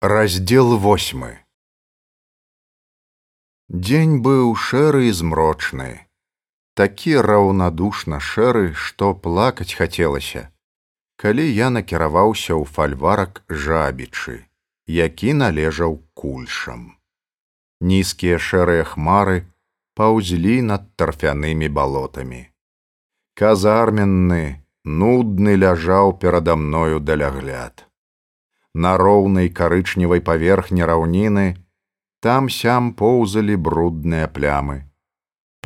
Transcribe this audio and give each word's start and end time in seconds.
Раздзел 0.00 0.78
восьмы 0.78 1.40
Дзень 3.66 4.20
быў 4.22 4.52
шэры 4.54 5.08
і 5.08 5.14
змрочны, 5.20 6.06
такі 6.78 7.16
раўнадушна 7.26 8.20
шэры, 8.22 8.78
што 8.78 9.08
плакаць 9.24 9.74
хацелася, 9.74 10.42
калі 11.18 11.48
я 11.50 11.72
накіраваўся 11.74 12.54
ў 12.54 12.62
фальварак 12.76 13.42
жабічы, 13.50 14.46
які 14.86 15.34
належаў 15.40 15.98
кульшам. 16.14 16.94
Нізкія 17.80 18.38
шэрыя 18.38 18.86
хмары 18.92 19.50
паўзлі 19.98 20.62
над 20.70 20.86
тарфянымі 20.94 21.74
балотамі. 21.80 22.46
Казарменны, 23.34 24.62
нудны 24.86 25.58
ляжаў 25.58 26.14
перада 26.22 26.54
мною 26.54 27.02
далягляд 27.02 27.87
на 28.78 28.94
роўнай 28.96 29.48
карычневай 29.50 30.20
паверхні 30.22 30.86
раўніны 30.86 31.46
там 32.22 32.50
сям 32.56 32.92
поўзалі 33.00 33.56
брудныя 33.68 34.28
плямы. 34.36 34.76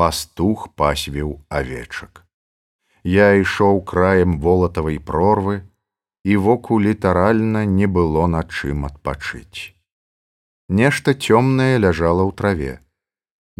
Пастух 0.01 0.71
пасвіў 0.81 1.35
авечак. 1.49 2.25
Я 3.05 3.29
ішоў 3.43 3.85
краем 3.93 4.39
волатавай 4.41 4.99
прорвы 5.11 5.61
і 6.25 6.37
воку 6.47 6.81
літаральна 6.81 7.67
не 7.67 7.87
было 7.87 8.27
на 8.27 8.43
чым 8.49 8.89
адпачыць. 8.89 9.77
Нешта 10.81 11.13
цёмнае 11.13 11.77
ляжала 11.85 12.25
ў 12.25 12.33
траве. 12.33 12.75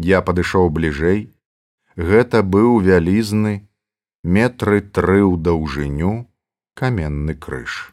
Я 0.01 0.25
падышоў 0.25 0.73
бліжэй. 0.73 1.29
Гэта 1.93 2.41
быў 2.41 2.81
вялізны 2.81 3.57
метры 4.23 4.81
тры 4.81 5.21
ў 5.21 5.37
даўжыню 5.37 6.13
каменны 6.73 7.37
крыж 7.37 7.92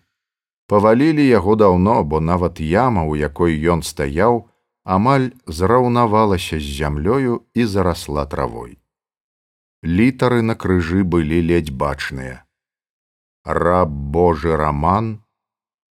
павалілі 0.71 1.27
яго 1.27 1.57
даўно, 1.59 2.05
бо 2.05 2.21
нават 2.21 2.61
яма, 2.63 3.03
у 3.03 3.17
якой 3.19 3.59
ён 3.75 3.83
стаяў, 3.83 4.47
амаль 4.97 5.27
зраўнавалася 5.47 6.61
з 6.63 6.67
зямлёю 6.79 7.43
і 7.59 7.67
зарасла 7.73 8.25
травой. 8.31 8.79
Літары 9.83 10.47
на 10.47 10.55
крыжы 10.55 11.03
былі 11.03 11.43
ледзь 11.51 11.75
бачныя. 11.75 12.47
Раб 13.43 13.91
Божы 13.91 14.55
раман 14.63 15.11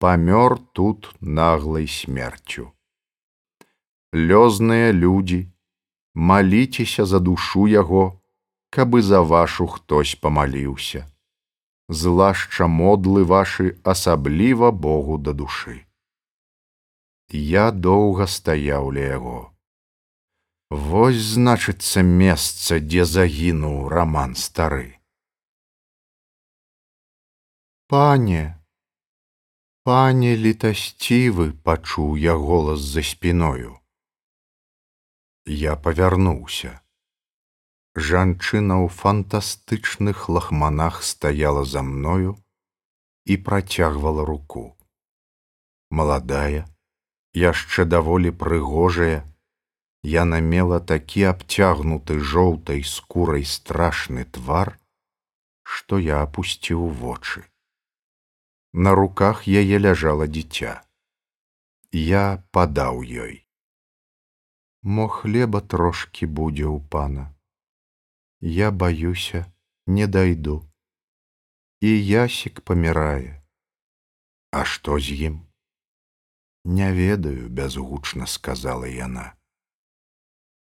памёр 0.01 0.56
тут 0.73 1.12
наглай 1.20 1.86
смерцю. 1.86 2.73
Лёзныя 4.12 4.92
людзі, 4.97 5.45
маліцеся 6.14 7.05
за 7.05 7.20
душу 7.20 7.69
яго, 7.69 8.05
каб 8.70 8.97
і 8.97 9.03
за 9.12 9.20
вашу 9.20 9.67
хтось 9.67 10.14
памаліўся 10.14 11.11
злашча 11.93 12.67
модлы 12.67 13.25
вашы 13.25 13.79
асабліва 13.85 14.71
Богу 14.71 15.19
да 15.19 15.33
душы. 15.33 15.87
Я 17.33 17.71
доўга 17.71 18.27
стаяў 18.27 18.91
ля 18.97 19.05
яго. 19.17 19.41
Вось 20.70 21.20
значыцца 21.37 22.03
месца, 22.03 22.81
дзе 22.81 23.05
загінуў 23.05 23.89
раман 23.93 24.35
стары. 24.35 24.98
Пане, 27.89 28.59
пане 29.85 30.37
літасцівы 30.37 31.53
пачуў 31.53 32.17
я 32.17 32.37
голас 32.37 32.81
за 32.81 33.03
спіною. 33.03 33.81
Я 35.45 35.77
павярнуўся. 35.77 36.81
Жанчына 37.95 38.81
ў 38.81 38.89
фантастычных 38.89 40.29
лахманах 40.33 41.03
стаяла 41.05 41.65
за 41.69 41.83
мною 41.83 42.41
і 43.29 43.37
працягвала 43.37 44.25
руку. 44.25 44.73
Маладая, 45.91 46.65
яшчэ 47.37 47.85
даволі 47.85 48.33
прыгожая, 48.33 49.29
яна 50.09 50.41
мела 50.41 50.81
такі 50.81 51.29
абцягнуты 51.37 52.17
жоўтай 52.17 52.81
скурай 52.81 53.45
страшны 53.45 54.25
твар, 54.25 54.81
што 55.61 56.01
я 56.01 56.25
апусціў 56.25 56.89
вочы. 56.89 57.45
На 58.73 58.97
руках 58.97 59.45
яе 59.45 59.77
ляжала 59.77 60.25
дзіця. 60.25 60.81
Я 61.92 62.41
падаў 62.57 63.05
ёй. 63.05 63.45
Мо 64.81 65.13
хлеба 65.13 65.61
трошкі 65.61 66.25
будзе 66.25 66.64
ў 66.64 66.81
пана 66.89 67.29
я 68.42 68.70
баюся 68.70 69.47
не 69.86 70.07
дайду 70.07 70.69
і 71.80 71.91
ясік 72.07 72.61
памірае 72.61 73.39
а 74.51 74.64
што 74.64 74.98
з 74.98 75.14
ім 75.29 75.36
не 76.64 76.91
ведаю 76.97 77.47
бязгучна 77.61 78.27
сказала 78.27 78.91
яна 78.91 79.29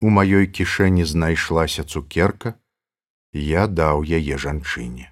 у 0.04 0.12
маёй 0.12 0.46
кішэні 0.60 1.08
знайшлася 1.14 1.84
цукерка 1.84 2.54
я 3.32 3.66
даў 3.80 4.04
яе 4.04 4.36
жанчыне 4.36 5.08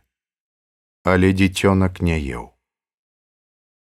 але 1.08 1.32
дзіцёнак 1.32 2.04
не 2.04 2.20
еў 2.20 2.46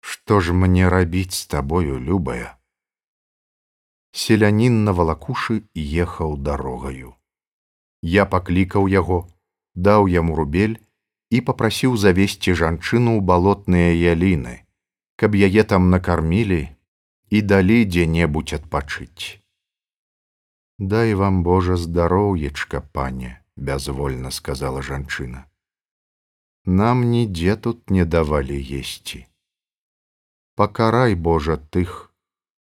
што 0.00 0.41
ж 0.41 0.53
мне 0.54 0.88
рабіць 0.88 1.34
з 1.34 1.47
табою 1.47 1.98
любая? 1.98 2.56
Селянін 4.12 4.84
на 4.84 4.92
валакушы 4.92 5.62
ехаў 5.75 6.36
дарогаю 6.38 7.19
Я 8.02 8.24
паклікаў 8.26 8.88
яго, 8.88 9.28
даў 9.74 10.08
яму 10.08 10.36
рубель 10.36 10.76
і 11.30 11.40
попрасіў 11.40 11.96
завесці 11.96 12.56
жанчыну 12.56 13.16
ў 13.16 13.20
балотныя 13.20 13.92
яліны, 13.92 14.64
каб 15.16 15.36
яе 15.36 15.64
там 15.64 15.90
накармілі 15.90 16.62
і 17.30 17.42
далі 17.42 17.84
дзе-небудзь 17.84 18.56
адпачыць. 18.56 19.40
Дай 20.78 21.14
вам 21.14 21.42
Божа 21.44 21.76
здароўечка, 21.76 22.80
пане, 22.80 23.44
бязвольна 23.56 24.30
сказала 24.30 24.82
жанчына. 24.82 25.44
Нам 26.64 27.04
нідзе 27.10 27.56
тут 27.56 27.90
не 27.90 28.04
давалі 28.04 28.56
есці. 28.56 29.26
Пакарай 30.56 31.14
Божа 31.14 31.56
тых, 31.56 32.12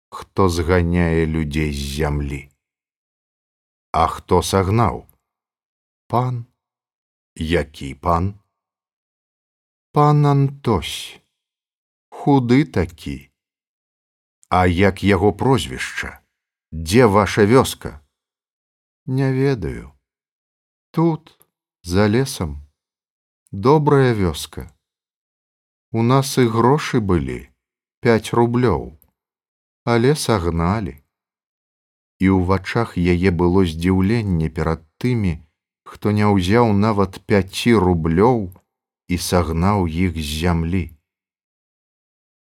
хто 0.09 0.47
зганяе 0.49 1.25
людзей 1.25 1.73
з 1.73 1.83
зямлі. 1.99 2.49
А 3.91 4.07
хто 4.07 4.41
сагнаў? 4.41 5.03
Пан? 6.07 6.45
Які 7.35 7.95
пан? 7.95 8.39
Пан 9.91 10.25
антось. 10.25 11.19
Худы 12.09 12.65
такі. 12.65 13.31
А 14.49 14.67
як 14.67 15.03
яго 15.03 15.33
прозвішча 15.33 16.21
дзе 16.71 17.05
ваша 17.05 17.45
вёска? 17.45 18.01
Не 19.05 19.33
ведаю. 19.33 19.93
Тут 20.91 21.39
за 21.83 22.07
лесам 22.07 22.67
добрая 23.51 24.13
вёска. 24.13 24.69
У 25.91 26.03
нас 26.03 26.37
і 26.37 26.45
грошы 26.45 26.99
былі 26.99 27.49
пять 27.99 28.33
рублёў. 28.33 28.97
Але 29.83 30.15
сагналі. 30.15 31.01
І 32.19 32.29
ў 32.29 32.45
вачах 32.45 32.97
яе 32.97 33.31
было 33.31 33.65
здзіўленне 33.65 34.49
перад 34.49 34.85
тымі 34.97 35.44
хто 35.85 36.11
не 36.17 36.25
ўзяў 36.25 36.73
нават 36.73 37.21
пяці 37.29 37.77
рублёў 37.85 38.39
і 39.13 39.15
сагнаў 39.29 39.85
іх 39.85 40.17
з 40.17 40.29
зямлі. 40.41 40.85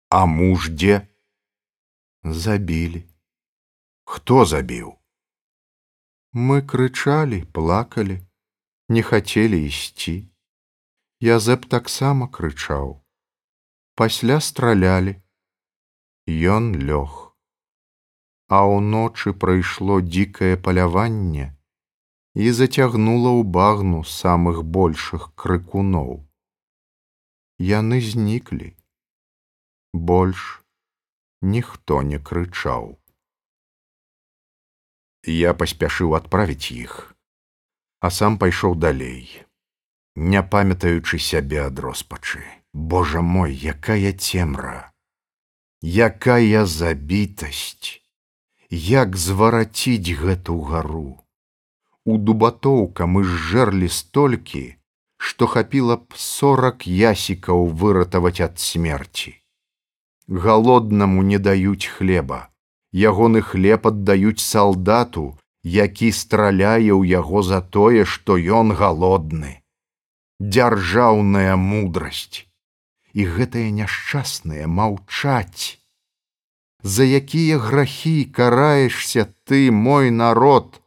А 0.08 0.24
муж 0.30 0.70
дзе? 0.70 1.02
Забілі. 2.22 3.02
Хто 4.06 4.44
забіў? 4.46 4.94
Мы 6.34 6.62
крычалі 6.62 7.42
плакалі 7.56 8.16
не 8.88 9.02
хацелі 9.02 9.58
ісці. 9.66 10.14
Язэп 11.20 11.66
таксама 11.74 12.30
крычаў. 12.38 13.02
Пасля 13.98 14.38
стралялі. 14.40 15.18
Ён 16.26 16.70
лёг. 16.78 17.34
А 18.46 18.62
ўночы 18.70 19.34
прыйшло 19.34 19.98
дзікае 20.00 20.54
паляванне 20.68 21.50
і 22.34 22.50
зацягнула 22.50 23.30
ў 23.30 23.42
багну 23.46 24.02
самых 24.02 24.64
большых 24.66 25.30
крыкуноў. 25.38 26.26
Яны 27.58 28.00
зніклі. 28.02 28.74
Больш 29.94 30.64
ніхто 31.40 32.02
не 32.02 32.18
крычаў. 32.18 32.98
Я 35.30 35.54
паспяшыў 35.54 36.18
адправіць 36.18 36.74
іх, 36.74 37.14
а 38.00 38.10
сам 38.10 38.36
пайшоў 38.36 38.74
далей, 38.74 39.30
не 40.16 40.42
памятаючы 40.42 41.22
сябе 41.22 41.62
ад 41.70 41.78
роспачы. 41.78 42.42
Божа 42.74 43.20
мой, 43.22 43.54
якая 43.54 44.10
цемра, 44.12 44.90
якая 45.80 46.66
забітасць, 46.66 48.02
як 48.68 49.14
звараціць 49.14 50.18
гэту 50.18 50.58
гару 50.58 51.23
у 52.04 52.18
дубатоўка 52.18 53.06
мы 53.06 53.24
зжэрлі 53.24 53.88
столькі, 53.88 54.64
што 55.16 55.46
хапіла 55.46 55.96
б 55.96 56.20
сорак 56.24 56.86
ясікаў 56.86 57.66
выратаваць 57.82 58.40
ад 58.40 58.58
смерці. 58.58 59.34
галоднаму 60.28 61.22
не 61.22 61.38
даюць 61.38 61.86
хлеба 61.86 62.48
ягоны 62.94 63.40
хлеб 63.42 63.86
аддаюць 63.90 64.40
салдату 64.40 65.24
які 65.64 66.12
страляе 66.12 66.92
ў 66.92 67.08
яго 67.08 67.42
за 67.42 67.60
тое 67.60 68.04
што 68.04 68.36
ён 68.36 68.76
галодны. 68.76 69.64
Дзяржаўная 70.38 71.56
мудрасць 71.56 72.44
і 73.16 73.24
гэтыя 73.24 73.72
няшчасныя 73.72 74.68
маўчаць. 74.68 75.80
За 76.84 77.04
якія 77.04 77.58
грахі 77.58 78.28
караешся 78.28 79.32
ты 79.48 79.72
мой 79.72 80.10
народ 80.10 80.83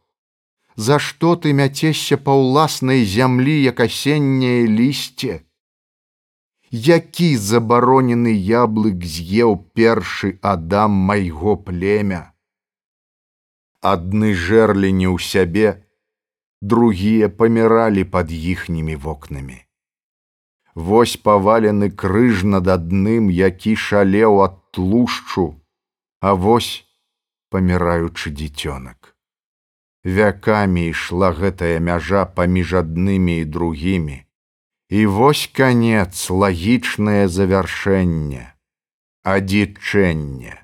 за 0.78 1.02
што 1.02 1.34
ты 1.42 1.52
мяцешся 1.60 2.16
па 2.16 2.38
ўласнай 2.38 3.04
зямлі 3.18 3.58
як 3.66 3.84
асенняе 3.88 4.62
лісце 4.78 5.42
які 6.70 7.36
забаронены 7.36 8.32
яблык 8.32 9.04
з'еў 9.04 9.56
першы 9.74 10.38
адам 10.42 10.92
майго 10.92 11.56
племя? 11.56 12.32
Адны 13.80 14.34
жерлі 14.34 14.92
не 14.92 15.08
ў 15.08 15.18
сябе 15.22 15.84
другія 16.60 17.28
паміралі 17.28 18.04
пад 18.04 18.32
іхнімі 18.32 18.96
вокнамі. 18.96 19.64
Вось 20.74 21.16
павалены 21.16 21.90
крыж 21.90 22.44
над 22.44 22.68
адным 22.68 23.30
які 23.30 23.74
шалеў 23.74 24.42
ад 24.44 24.60
тлушчу 24.70 25.54
а 26.20 26.34
вось 26.34 26.84
паміраючы 27.50 28.30
дзіцёнак 28.30 28.97
вякамі 30.04 30.88
ішла 30.92 31.34
гэтая 31.34 31.78
мяжа 31.80 32.24
паміж 32.24 32.74
аднымі 32.84 33.40
і 33.42 33.44
другімі 33.44 34.24
І 34.88 35.06
вось 35.06 35.50
канец 35.52 36.30
лагічнае 36.32 37.28
завяршэнне, 37.28 38.44
адзічэнне, 39.20 40.54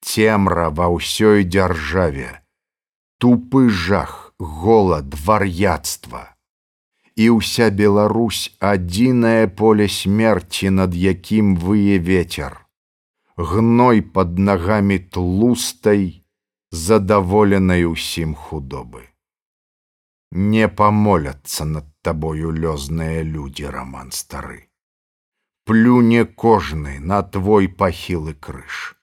цемра 0.00 0.70
ва 0.72 0.88
ўсёй 0.96 1.44
дзяржаве, 1.44 2.30
тупы 3.20 3.68
жах, 3.68 4.32
голад, 4.40 5.12
вар'яцтва. 5.12 6.32
І 7.12 7.28
ўся 7.36 7.68
Беларусь 7.68 8.56
адзінае 8.56 9.52
поле 9.52 9.84
смерці, 9.84 10.72
над 10.72 10.96
якім 10.96 11.52
вые 11.60 12.00
ветер, 12.00 12.56
гной 13.36 14.00
под 14.00 14.40
нагамі 14.40 14.96
тлустай, 14.96 16.21
задаволенай 16.72 17.84
усім 17.84 18.34
худобы. 18.34 19.06
Не 20.32 20.68
памоляцца 20.68 21.64
над 21.64 21.88
табою 22.02 22.50
лёзныя 22.50 23.22
людзі 23.22 23.70
раман 23.78 24.10
стары 24.10 24.72
плюне 25.64 26.24
кожны 26.24 26.98
на 26.98 27.22
твой 27.22 27.68
пахілы 27.68 28.34
крыж 28.34 28.96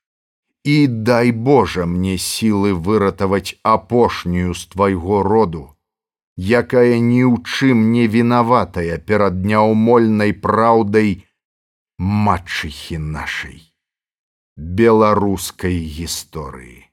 і 0.65 0.87
дай 1.09 1.31
божа 1.31 1.85
мне 1.85 2.17
сілы 2.17 2.73
выратаваць 2.87 3.55
апошнюю 3.63 4.53
з 4.53 4.67
твайго 4.73 5.21
роду 5.23 5.63
якая 6.59 6.99
ні 7.05 7.23
ў 7.31 7.39
чым 7.47 7.85
не 7.93 8.07
вінаватая 8.17 8.99
перад 9.11 9.39
няўмольнай 9.53 10.35
праўдай 10.47 11.15
матчыхі 12.27 12.99
нашай 13.15 13.63
беларускай 14.83 15.79
гісторыі 15.95 16.88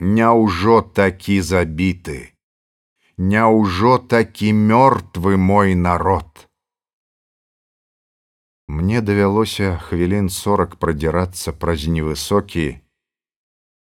Няўжо 0.00 0.82
такі 0.82 1.40
забіты 1.40 2.34
Няўжо 3.16 3.98
такі 3.98 4.52
мёртвы 4.52 5.36
мой 5.36 5.74
народ. 5.74 6.48
Мне 8.66 9.00
давялося 9.00 9.78
хвілін 9.78 10.30
сорак 10.34 10.74
прадзірацца 10.82 11.52
праз 11.52 11.86
невысокі, 11.86 12.82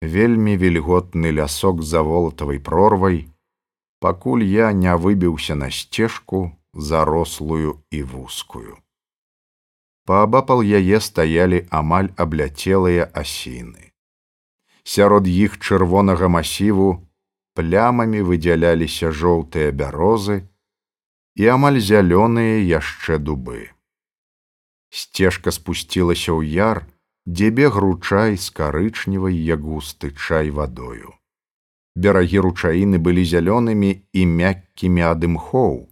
вельмі 0.01 0.53
вільготны 0.57 1.33
лясок 1.33 1.81
за 1.81 2.03
волатавай 2.05 2.59
прорвай, 2.59 3.33
пакуль 3.99 4.43
я 4.43 4.69
не 4.71 4.93
выбіўся 4.93 5.55
на 5.55 5.71
сцежку 5.71 6.51
зарослую 6.73 7.81
і 7.89 8.03
вузкую. 8.03 8.77
Паабапал 10.05 10.61
яе 10.61 11.01
стаялі 11.01 11.65
амаль 11.71 12.13
абляцелыя 12.17 13.09
асіны. 13.09 13.92
Сярод 14.83 15.27
іх 15.27 15.59
чырвонага 15.63 16.27
масіву 16.27 17.07
плямамі 17.55 18.21
выдзяляліся 18.27 19.11
жоўтыя 19.11 19.71
бярозы 19.71 20.43
і 21.39 21.47
амаль 21.55 21.79
зялёныя 21.79 22.59
яшчэ 22.67 23.17
дубы. 23.17 23.71
Сцежка 24.93 25.55
спусцілася 25.55 26.35
ў 26.35 26.45
яр, 26.45 26.85
дзе 27.25 27.49
бег 27.49 27.79
ручай 27.79 28.37
з 28.37 28.51
карычневай 28.51 29.33
як 29.33 29.63
густы 29.63 30.11
чай 30.11 30.51
вадою. 30.51 31.15
Берагі 31.95 32.43
ручаіны 32.45 32.99
былі 32.99 33.23
зялёнымі 33.25 33.91
і 34.13 34.21
мяккімі 34.25 35.01
ад 35.09 35.23
імхоў, 35.23 35.89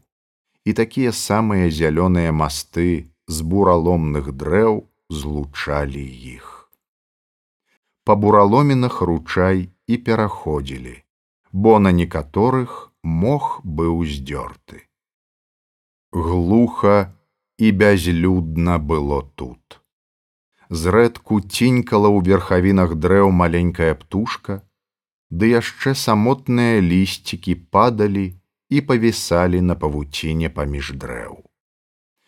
і 0.66 0.74
такія 0.74 1.12
самыя 1.16 1.70
зялёныя 1.70 2.34
масты 2.34 3.14
з 3.28 3.42
бураломных 3.42 4.34
дрэў 4.34 4.86
злучалі 5.10 6.06
іх. 6.38 6.61
Па 8.04 8.16
бураломінах 8.16 9.02
ручай 9.02 9.70
і 9.88 9.98
пераходзілі 9.98 10.98
бо 11.52 11.80
на 11.80 11.92
некаторых 11.92 12.92
мох 13.04 13.60
быў 13.64 14.06
здёрты. 14.06 14.88
Глуха 16.12 17.14
і 17.58 17.72
бязлюдна 17.72 18.80
было 18.80 19.22
тут. 19.36 19.82
Зрэдку 20.70 21.42
цінькала 21.42 22.08
ў 22.08 22.24
верхавінах 22.24 22.96
дрэў 22.96 23.32
маленькая 23.36 23.96
птушка, 23.96 24.64
ды 25.30 25.52
яшчэ 25.60 25.96
самотныя 25.96 26.80
лісцікі 26.80 27.56
падалі 27.72 28.40
і 28.72 28.82
павісалі 28.82 29.60
на 29.60 29.76
павуціне 29.76 30.48
паміж 30.48 30.96
дрэў. 30.96 31.44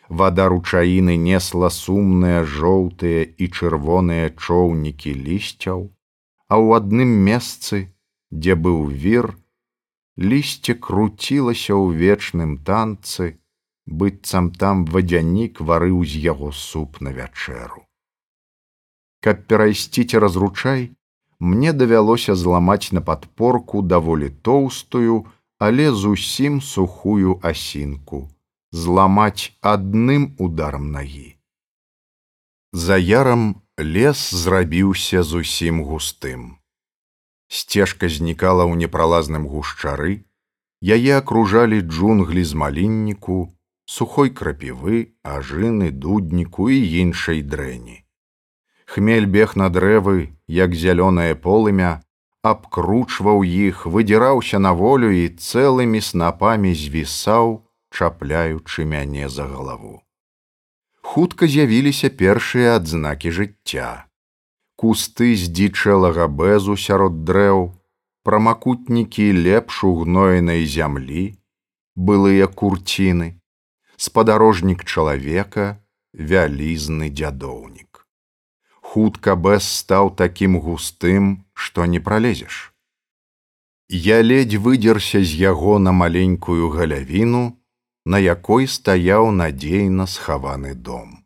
Вада 0.10 0.48
ручаіны 0.52 1.16
несла 1.18 1.70
сумныя 1.70 2.44
жоўтыя 2.44 3.24
і 3.38 3.48
чырвоныя 3.48 4.32
чоўнікі 4.36 5.14
лісцяў, 5.28 5.88
а 6.52 6.56
ў 6.60 6.68
адным 6.78 7.12
месцы 7.28 7.88
дзе 8.32 8.56
быў 8.56 8.90
вір, 9.06 9.32
лісце 10.18 10.76
круцілася 10.76 11.74
ў 11.74 11.96
вечным 12.04 12.58
танцы, 12.68 13.40
быццам 13.88 14.52
там 14.52 14.86
вадзянік 14.86 15.62
варыў 15.62 16.04
з 16.04 16.20
яго 16.26 16.52
суп 16.52 17.00
на 17.02 17.16
вячэру. 17.16 17.88
Каб 19.24 19.48
перайсці 19.48 20.04
цераз 20.04 20.36
ручай, 20.36 20.92
мне 21.40 21.72
давялося 21.74 22.36
зламаць 22.36 22.92
на 22.92 23.02
падпорку 23.02 23.82
даволі 23.82 24.30
тоўстую, 24.30 25.26
але 25.60 25.92
зусім 25.92 26.62
сухую 26.62 27.40
асінку, 27.42 28.28
зламаць 28.74 29.54
адным 29.62 30.34
ударам 30.42 30.90
нагі. 30.98 31.38
За 32.74 32.98
ярам 32.98 33.62
лес 33.78 34.26
зрабіўся 34.34 35.24
зусім 35.24 35.86
густым 35.86 36.52
сцежка 37.54 38.10
знікала 38.10 38.66
ў 38.66 38.74
непралазным 38.82 39.46
гушчары, 39.46 40.26
яе 40.82 41.12
акружалі 41.22 41.82
джунглі 41.86 42.44
з 42.44 42.58
малінніку, 42.58 43.54
сухой 43.86 44.34
крапівы, 44.34 45.14
ажыны, 45.22 45.92
дудніку 45.92 46.70
і 46.74 46.80
іншай 47.04 47.46
дрэні. 47.46 48.02
Хмель 48.90 49.30
бег 49.30 49.54
на 49.56 49.70
дрэвы, 49.70 50.34
як 50.48 50.74
зялёнае 50.74 51.38
полымя, 51.38 52.02
абкручваў 52.42 53.46
іх, 53.46 53.86
выдзіраўся 53.86 54.60
на 54.60 54.74
волю 54.74 55.14
і 55.14 55.30
цэлымі 55.30 56.02
снапамі 56.02 56.74
звісаў, 56.74 57.63
чапляючы 57.94 58.90
мяне 58.96 59.30
за 59.30 59.46
галаву. 59.52 60.02
Хутка 61.02 61.46
з'явіліся 61.46 62.10
першыя 62.10 62.74
адзнакі 62.82 63.30
жыцця 63.38 63.92
кусты 64.84 65.30
здзічэлага 65.40 66.26
бэзу 66.40 66.74
сярод 66.86 67.22
дрэў, 67.28 67.62
прамакутнікі 68.28 69.28
лепш 69.46 69.84
угноенай 69.90 70.66
зямлі, 70.74 71.24
былыя 71.96 72.50
курціны, 72.62 73.30
спадарожнік 73.96 74.84
чалавека, 74.84 75.68
вялізны 76.32 77.08
дзядоўнік. 77.16 78.04
Хутка 78.92 79.38
бэз 79.48 79.72
стаў 79.80 80.12
такім 80.20 80.60
густым, 80.66 81.32
што 81.54 81.88
не 81.94 82.04
пралезеш. 82.04 82.60
Я 83.88 84.20
ледзь 84.22 84.60
выдзерся 84.68 85.24
з 85.24 85.40
яго 85.48 85.80
на 85.80 85.96
маленькую 85.96 86.70
галявіну, 86.76 87.46
на 88.06 88.20
якой 88.20 88.68
стаяў 88.68 89.32
надзейна 89.32 90.08
схаваны 90.08 90.74
дом 90.76 91.24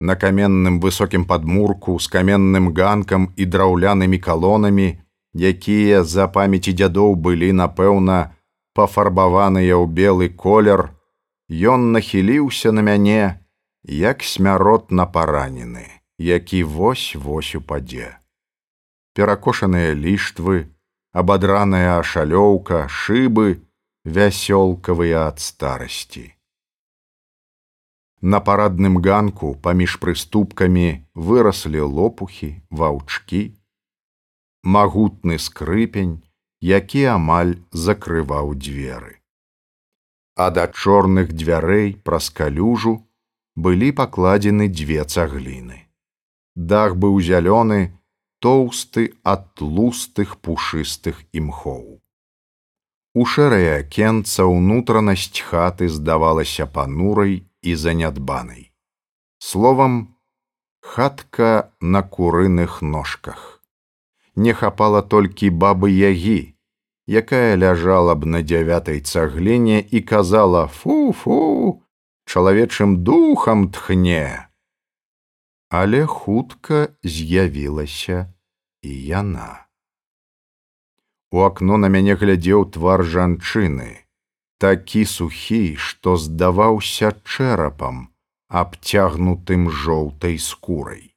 на 0.00 0.16
каменным 0.16 0.80
высокім 0.80 1.24
падмурку 1.24 1.98
з 1.98 2.08
каменным 2.08 2.72
ганкам 2.76 3.32
і 3.36 3.44
драўлянымі 3.46 4.18
калонамі, 4.18 4.88
якія 5.32 6.04
за 6.04 6.28
памяці 6.28 6.76
дзядоў 6.76 7.16
былі, 7.16 7.52
напэўна, 7.52 8.36
пафарбаваныя 8.76 9.72
ў 9.72 9.88
белы 9.88 10.28
колер, 10.28 10.92
Ён 11.46 11.92
нахіліўся 11.94 12.72
на 12.74 12.82
мяне 12.82 13.38
як 13.86 14.22
смяротна 14.26 15.06
паранены, 15.06 15.86
які 16.18 16.64
вось-вось 16.64 17.54
упадзе. 17.54 18.18
Перакошаныя 19.14 19.94
ліштвы, 19.94 20.74
абадраная 21.14 22.02
ашалёўка, 22.02 22.90
шыбы, 22.90 23.62
вясёлкавыя 24.06 25.26
ад 25.26 25.40
старасці. 25.42 26.30
На 28.22 28.38
парадным 28.38 29.02
ганку 29.02 29.48
паміж 29.64 29.96
прыступкамі 29.98 31.02
выраслі 31.14 31.82
лопухі, 31.82 32.50
ваўчкі, 32.70 33.42
магутны 34.62 35.40
скрыпень, 35.42 36.22
які 36.62 37.02
амаль 37.18 37.58
закрываў 37.74 38.54
дзверы. 38.54 39.18
А 40.38 40.54
да 40.54 40.70
чорных 40.70 41.34
дзвярэй 41.34 41.98
праз 42.06 42.30
калюжу 42.30 42.94
былі 43.58 43.90
пакладзены 43.90 44.70
дзве 44.70 45.02
цагліны. 45.02 45.82
Дах 46.54 46.94
быў 46.94 47.18
зялёны, 47.18 47.98
тоўсты 48.38 49.18
ад 49.26 49.50
тлустых 49.58 50.38
пушыстых 50.38 51.26
імхоў. 51.32 52.05
У 53.16 53.24
шэрае 53.24 53.80
акенца 53.80 54.44
ўнутранасць 54.44 55.40
хаты 55.40 55.88
здавалася 55.88 56.66
панурай 56.68 57.48
і 57.64 57.72
занядбанай. 57.82 58.68
Словам, 59.40 59.94
хатка 60.84 61.72
на 61.80 62.02
курыных 62.02 62.82
ножках. 62.82 63.62
Не 64.36 64.52
хапала 64.52 65.00
толькі 65.00 65.48
бабы 65.48 65.88
ягі, 65.96 66.52
якая 67.08 67.56
ляжала 67.56 68.20
б 68.20 68.28
на 68.28 68.44
дзявятай 68.44 69.00
цаглене 69.00 69.80
і 69.80 70.04
казала: 70.04 70.66
фу-фу, 70.68 71.80
чалавечым 72.28 73.00
духам 73.00 73.70
тхне. 73.72 74.48
Але 75.70 76.04
хутка 76.06 76.88
з'явілася 77.02 78.26
і 78.82 78.92
яна. 79.08 79.65
У 81.36 81.40
акно 81.44 81.76
на 81.82 81.88
мяне 81.92 82.14
глядзеў 82.20 82.62
твар 82.74 83.02
жанчыны 83.14 83.88
такі 84.58 85.02
сухі, 85.04 85.76
што 85.76 86.16
здаваўся 86.16 87.10
чэрапам, 87.24 87.98
абцягнутым 88.48 89.68
жоўтай 89.82 90.38
скурай. 90.40 91.12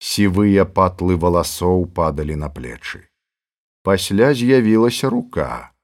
Сівыя 0.00 0.64
патлы 0.64 1.18
валасоў 1.24 1.84
падалі 2.00 2.40
на 2.40 2.48
плечы. 2.48 3.04
Пасля 3.84 4.32
з'явілася 4.32 5.12
рука, 5.12 5.76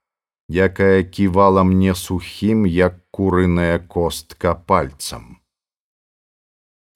якая 0.49 1.05
ківала 1.05 1.69
мне 1.69 1.95
сухім, 1.95 2.65
як 2.65 3.01
курыная 3.11 3.79
костка 3.79 4.55
пальцам. 4.55 5.41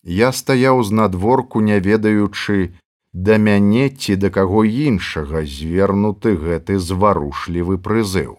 Я 0.03 0.33
стаяў 0.33 0.83
з 0.83 0.97
надворку, 0.97 1.61
не 1.61 1.81
ведаючы, 1.81 2.73
да 3.13 3.39
мяне 3.39 3.89
ці 3.91 4.17
да 4.17 4.31
каго 4.31 4.65
іншага 4.65 5.43
звернуты 5.45 6.37
гэты 6.37 6.79
зварушлівы 6.79 7.79
прызыў. 7.79 8.39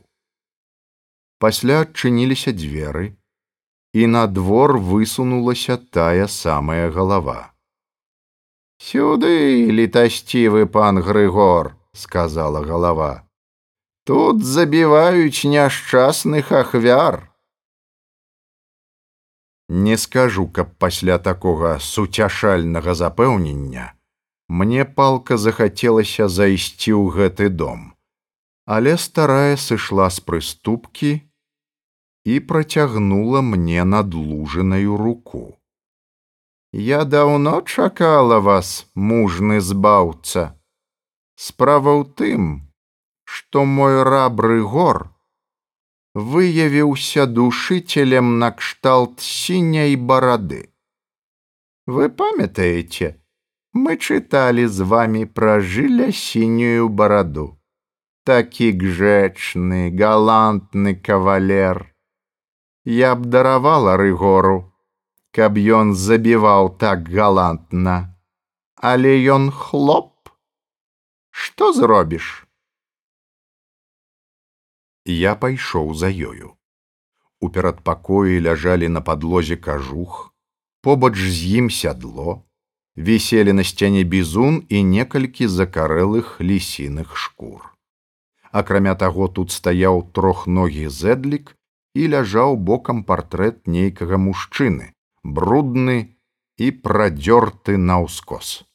Пасля 1.39 1.81
адчыніліся 1.85 2.51
дзверы 2.53 3.15
і 3.93 4.05
на 4.07 4.27
двор 4.27 4.77
высунулася 4.77 5.77
тая 5.77 6.27
самая 6.27 6.91
галава. 6.91 7.53
Сюды 8.77 9.71
літасцівы 9.71 10.65
пан 10.67 11.01
грыгор 11.01 11.75
сказала 11.93 12.61
галава. 12.61 13.25
Тут 14.05 14.43
забіваюць 14.43 15.45
няшчасных 15.45 16.51
ахвяр! 16.51 17.29
Не 19.69 19.97
скажу 19.97 20.47
каб 20.47 20.73
пасля 20.77 21.19
такога 21.19 21.77
суцяшальнага 21.79 22.95
запэўнення 22.95 23.93
мне 24.49 24.83
палка 24.85 25.37
захацелася 25.37 26.27
зайсці 26.27 26.97
ў 26.97 27.15
гэты 27.15 27.53
дом 27.53 27.89
але 28.69 28.97
старая 29.01 29.57
сышла 29.57 30.07
з 30.13 30.21
прыступкі 30.21 31.09
і 32.31 32.35
працягнула 32.49 33.41
мне 33.41 33.83
надлужанаю 33.83 34.97
руку. 34.97 35.57
Я 36.71 36.99
даўно 37.05 37.61
чакала 37.65 38.37
вас, 38.39 38.85
мужны 38.93 39.57
збаўца. 39.57 40.53
Справа 41.33 41.97
ў 41.97 42.05
тым, 42.13 42.43
што 43.25 43.65
мой 43.65 44.03
рабры 44.05 44.61
гор 44.61 45.09
выявіўся 46.13 47.25
душыцелем 47.25 48.37
накшталт 48.37 49.17
сіняй 49.17 49.95
барады. 49.95 50.69
Вы 51.89 52.13
памятаеце, 52.13 53.17
мы 53.78 53.96
чыталі 53.96 54.66
з 54.66 54.86
вами 54.94 55.24
пра 55.26 55.60
жылля 55.60 56.12
сінюю 56.12 56.88
бараду. 56.88 57.48
Такі 58.24 58.72
гжэчны, 58.72 59.90
галантны 59.90 60.94
кавалер 60.94 61.94
я 62.84 63.14
б 63.16 63.24
даравала 63.24 63.96
рыгору, 63.96 64.72
каб 65.32 65.56
ён 65.56 65.94
забіваў 65.94 66.76
так 66.78 67.08
галантна, 67.08 68.14
але 68.76 69.16
ён 69.24 69.50
хлоп, 69.50 70.28
што 71.30 71.72
зробіш? 71.72 72.46
Я 75.04 75.34
пайшоў 75.34 75.94
за 75.94 76.08
ёю. 76.12 76.56
У 77.40 77.48
перадпакоі 77.48 78.40
ляжалі 78.40 78.88
на 78.88 79.00
падлозе 79.00 79.56
кажух, 79.56 80.32
побач 80.80 81.16
з 81.16 81.60
ім 81.60 81.70
сядло, 81.70 82.44
віселі 82.99 83.53
на 83.53 83.63
сцяне 83.63 84.03
бізун 84.03 84.63
і 84.67 84.83
некалькі 84.83 85.47
закарэлых 85.47 86.37
лісіных 86.43 87.15
шкур. 87.15 87.71
Акрамя 88.51 88.95
таго 88.95 89.27
тут 89.27 89.55
стаяў 89.55 90.03
трохногі 90.11 90.89
зэдлік 90.91 91.55
і 91.95 92.07
ляжаў 92.13 92.57
бокам 92.57 93.03
партрэт 93.03 93.67
нейкага 93.67 94.19
мужчыны, 94.19 94.91
брудны 95.23 96.17
і 96.57 96.71
прадзёрты 96.83 97.77
наўскос. 97.77 98.67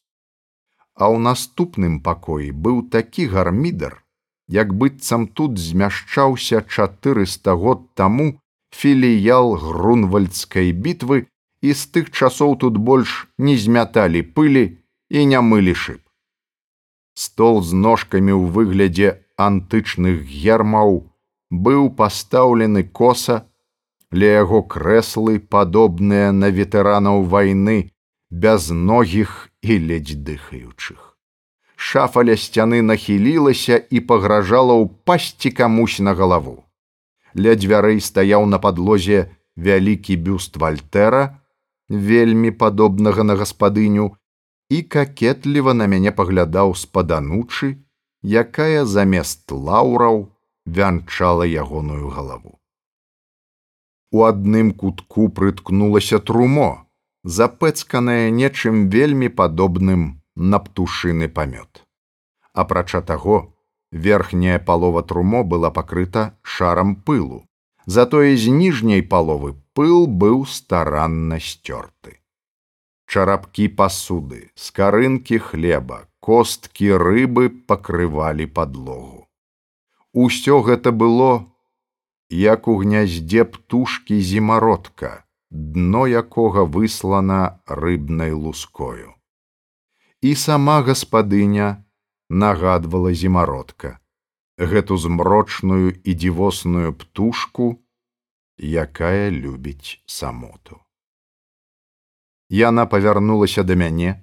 А 0.95 1.11
ў 1.11 1.19
наступным 1.19 2.01
пакоі 2.01 2.49
быў 2.55 2.81
такі 2.89 3.29
гармідар, 3.29 4.01
як 4.49 4.73
быццам 4.73 5.27
тут 5.27 5.59
змяшчаўся 5.59 6.65
чатырыста 6.65 7.59
год 7.61 7.93
таму 7.95 8.41
філіял 8.71 9.55
грунвальдскай 9.61 10.73
бітвы 10.73 11.27
і 11.65 11.73
з 11.73 11.89
тых 11.97 12.13
часоў 12.13 12.57
тут 12.61 12.77
больш 12.89 13.17
не 13.39 13.57
змяталі 13.57 14.21
пылі 14.37 14.65
і 15.09 15.25
не 15.33 15.41
мылі 15.41 15.75
шып. 15.85 16.03
Стол 17.15 17.63
з 17.63 17.73
ножкамі 17.73 18.37
ў 18.37 18.53
выглядзе 18.57 19.11
антычных 19.49 20.29
гермаў 20.29 21.01
быў 21.51 21.89
пастаўлены 22.01 22.85
коса 23.01 23.41
ля 24.13 24.31
яго 24.43 24.63
крэслы 24.75 25.41
падобныя 25.57 26.31
на 26.33 26.51
ветэранаў 26.59 27.25
вайны 27.35 27.79
без 28.31 28.71
ногіх 28.71 29.35
і 29.63 29.79
ледзь 29.87 30.19
дыхаючых 30.27 31.15
шафа 31.77 32.25
ля 32.27 32.37
сцяны 32.45 32.83
нахілілася 32.91 33.79
і 33.91 34.03
пагражала 34.11 34.77
ўпасці 34.83 35.55
камусь 35.61 35.99
на 36.09 36.15
галаву 36.21 36.57
ля 37.47 37.55
дзвярэй 37.59 37.99
стаяў 38.09 38.47
на 38.51 38.63
падлозе 38.67 39.25
вялікі 39.69 40.19
бюст 40.29 40.61
вальтэра 40.63 41.25
вельмі 41.89 42.51
падобнага 42.51 43.23
на 43.23 43.37
гаспадыню 43.37 44.11
і 44.71 44.83
какетліва 44.83 45.75
на 45.75 45.87
мяне 45.87 46.13
паглядаў 46.13 46.75
спаданучы 46.75 47.77
якая 48.25 48.85
замест 48.85 49.53
лаўраў 49.53 50.29
вянчала 50.65 51.45
ягоную 51.45 52.09
галаву. 52.09 52.59
У 54.11 54.25
адным 54.25 54.73
кутку 54.73 55.29
прыткнулася 55.29 56.19
трумо, 56.19 56.87
запэцканае 57.25 58.31
нечым 58.31 58.89
вельмі 58.89 59.29
падобным 59.29 60.23
на 60.37 60.59
птушыны 60.59 61.29
памёт. 61.29 61.85
Апрача 62.53 63.03
таго, 63.03 63.55
верхняя 63.91 64.59
палова 64.59 65.03
трумо 65.03 65.45
была 65.45 65.71
пакрыта 65.71 66.39
шарам 66.43 66.97
пылу, 66.97 67.45
затое 67.87 68.37
з 68.37 68.49
ніжняй 68.51 69.03
паловы 69.03 69.55
пыл 69.75 70.07
быў 70.07 70.45
старанна 70.47 71.41
сцёрты. 71.41 72.21
Чарапкі 73.07 73.69
пасуды, 73.69 74.51
скарынкі 74.55 75.39
хлеба, 75.39 76.09
косткі 76.21 76.97
рыбы 76.97 77.51
пакрывалі 77.51 78.47
падлогу. 78.47 79.29
Усё 80.15 80.63
гэта 80.63 80.93
было, 80.93 81.45
як 82.31 82.69
у 82.69 82.77
гняздзе 82.81 83.45
птушкі 83.45 84.21
зімародка, 84.21 85.25
дно 85.51 86.07
якога 86.07 86.65
выслана 86.65 87.61
рыбнай 87.67 88.33
лускою. 88.33 89.15
І 90.23 90.35
сама 90.35 90.81
гаспадыня 90.83 91.85
нагадвала 92.31 93.13
зімародка, 93.13 93.99
гэту 94.59 94.97
змрочную 94.97 95.99
і 96.05 96.15
дзівосную 96.15 96.95
птушку, 96.95 97.83
якая 98.59 99.31
любіць 99.31 100.01
самоту. 100.07 100.79
Яна 102.51 102.87
павярнулася 102.87 103.63
да 103.63 103.75
мяне. 103.75 104.23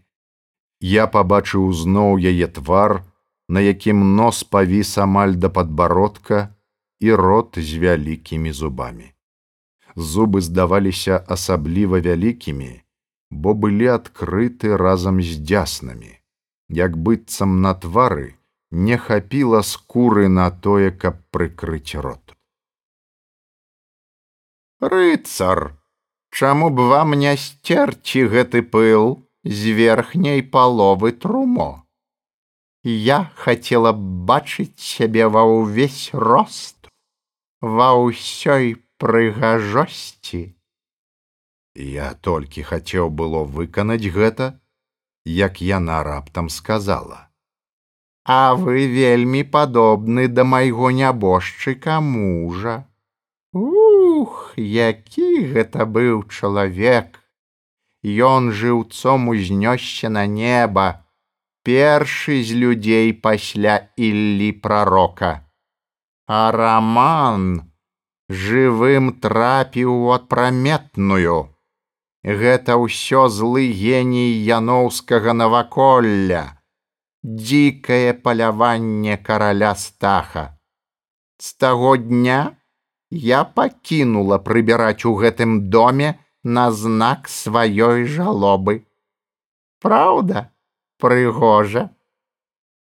Я 0.79 1.05
пабачыў 1.07 1.71
зноў 1.73 2.17
яе 2.17 2.47
твар, 2.47 3.03
на 3.49 3.59
якім 3.59 4.15
нос 4.15 4.43
павіс 4.43 4.97
амаль 4.97 5.35
да 5.35 5.49
падбародка 5.49 6.55
і 6.99 7.13
рот 7.13 7.59
з 7.59 7.77
вялікімі 7.77 8.51
зубамі. 8.55 9.11
Зубы 9.95 10.41
здаваліся 10.41 11.19
асабліва 11.27 11.99
вялікімі, 11.99 12.81
бо 13.29 13.53
былі 13.53 13.91
адкрыты 13.99 14.77
разам 14.79 15.19
з 15.21 15.35
дзяснамі, 15.43 16.15
як 16.69 16.95
быццам 16.95 17.59
на 17.61 17.75
твары 17.75 18.40
не 18.71 18.97
хапіла 18.97 19.61
скуры 19.63 20.27
на 20.27 20.49
тое, 20.51 20.91
каб 20.91 21.19
прыкрыць 21.31 21.95
рот. 21.95 22.33
Рыцар, 24.79 25.77
чаму 26.31 26.71
б 26.71 26.87
вам 26.89 27.13
не 27.13 27.35
сцерці 27.37 28.25
гэты 28.31 28.63
пыл 28.63 29.27
з 29.43 29.75
верхняй 29.77 30.41
паловы 30.41 31.11
трумо? 31.11 31.85
Я 32.83 33.29
хацела 33.35 33.93
б 33.93 34.01
бачыць 34.25 34.81
сябе 34.81 35.27
ва 35.27 35.43
ўвесь 35.45 36.09
рост, 36.13 36.89
ва 37.61 37.93
ўсёй 37.93 38.81
прыгажосці. 38.97 40.57
Я 41.75 42.13
толькі 42.13 42.65
хацеў 42.65 43.13
было 43.13 43.43
выканаць 43.45 44.09
гэта, 44.09 44.57
як 45.25 45.61
яна 45.61 46.01
раптам 46.03 46.49
сказала: 46.49 47.29
«А 48.31 48.55
вы 48.55 48.87
вельмі 48.87 49.43
падобны 49.53 50.23
да 50.31 50.43
майго 50.47 50.89
нябожчыка 50.97 51.95
мужа. 51.99 52.75
Ух, 53.51 54.53
які 54.55 55.31
гэта 55.55 55.87
быў 55.97 56.21
чалавек! 56.29 57.17
Ён 58.27 58.47
жыўцом 58.59 59.27
узнёсся 59.33 60.07
на 60.09 60.23
неба, 60.35 60.85
першы 61.67 62.37
з 62.51 62.55
людзей 62.61 63.11
пасля 63.27 63.75
іллі 63.97 64.49
прарока. 64.63 65.33
А 66.25 66.55
раман 66.55 67.67
жывым 68.45 69.11
трапіў 69.27 69.91
у 69.91 70.15
адпраметную. 70.15 71.37
Гэта 72.23 72.79
ўсё 72.79 73.27
злы 73.27 73.67
геній 73.83 74.33
яноўскага 74.55 75.35
наваколля, 75.43 76.60
дзікае 77.23 78.13
паляванне 78.13 79.17
караля 79.17 79.75
стаха. 79.75 80.57
З 81.37 81.53
таго 81.53 81.97
дня, 81.97 82.57
я 83.09 83.43
пакінула 83.43 84.37
прыбіраць 84.39 85.05
у 85.05 85.13
гэтым 85.15 85.69
доме 85.69 86.19
на 86.43 86.71
знак 86.71 87.29
сваёй 87.29 88.05
жалобы. 88.05 88.85
Праўда, 89.81 90.49
прыгожа 90.97 91.89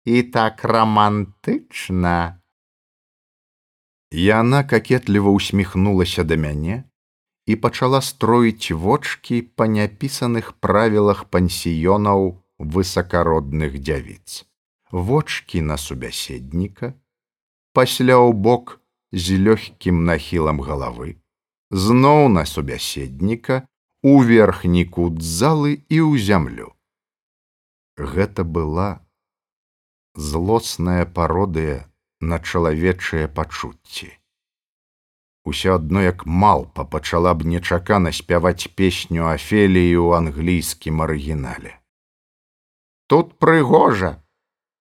і 0.05 0.23
так 0.23 0.65
романтычна. 0.65 2.41
Яна 4.11 4.63
какетліва 4.63 5.31
усміхнулася 5.31 6.23
да 6.23 6.35
мяне 6.35 6.83
і 7.45 7.55
пачала 7.55 8.01
строіць 8.01 8.71
вочки 8.71 9.41
па 9.41 9.67
няпісаных 9.67 10.53
правілах 10.59 11.25
пансіёнаў 11.25 12.40
высакародных 12.61 13.81
дзявіц. 13.81 14.45
Вочки 14.91 15.57
на 15.57 15.77
субяседніка, 15.77 16.93
пасля 17.73 18.19
ў 18.19 18.35
бок 18.35 18.79
з 19.11 19.39
лёгкім 19.39 20.03
нахілам 20.05 20.61
галавы, 20.61 21.17
зноў 21.71 22.27
на 22.29 22.45
субяседніка, 22.45 23.67
у 24.03 24.21
верхні 24.23 24.85
кут 24.85 25.21
залы 25.21 25.85
і 25.89 25.97
ў 26.01 26.17
зямлю. 26.17 26.73
Гэта 27.97 28.43
была 28.43 29.05
злосная 30.15 31.05
пародыя 31.05 31.85
на 32.19 32.39
чалавечыя 32.39 33.27
пачуцці. 33.27 34.09
Усё 35.45 35.75
адно 35.75 36.01
як 36.01 36.25
малпа 36.25 36.85
пачала 36.85 37.33
б 37.33 37.45
нечакана 37.45 38.11
спяваць 38.13 38.69
песню 38.77 39.29
афеліі 39.29 39.97
ў 39.97 40.17
англійскім 40.17 41.01
арыгінале. 41.01 41.80
Тут 43.11 43.33
прыгожа, 43.39 44.23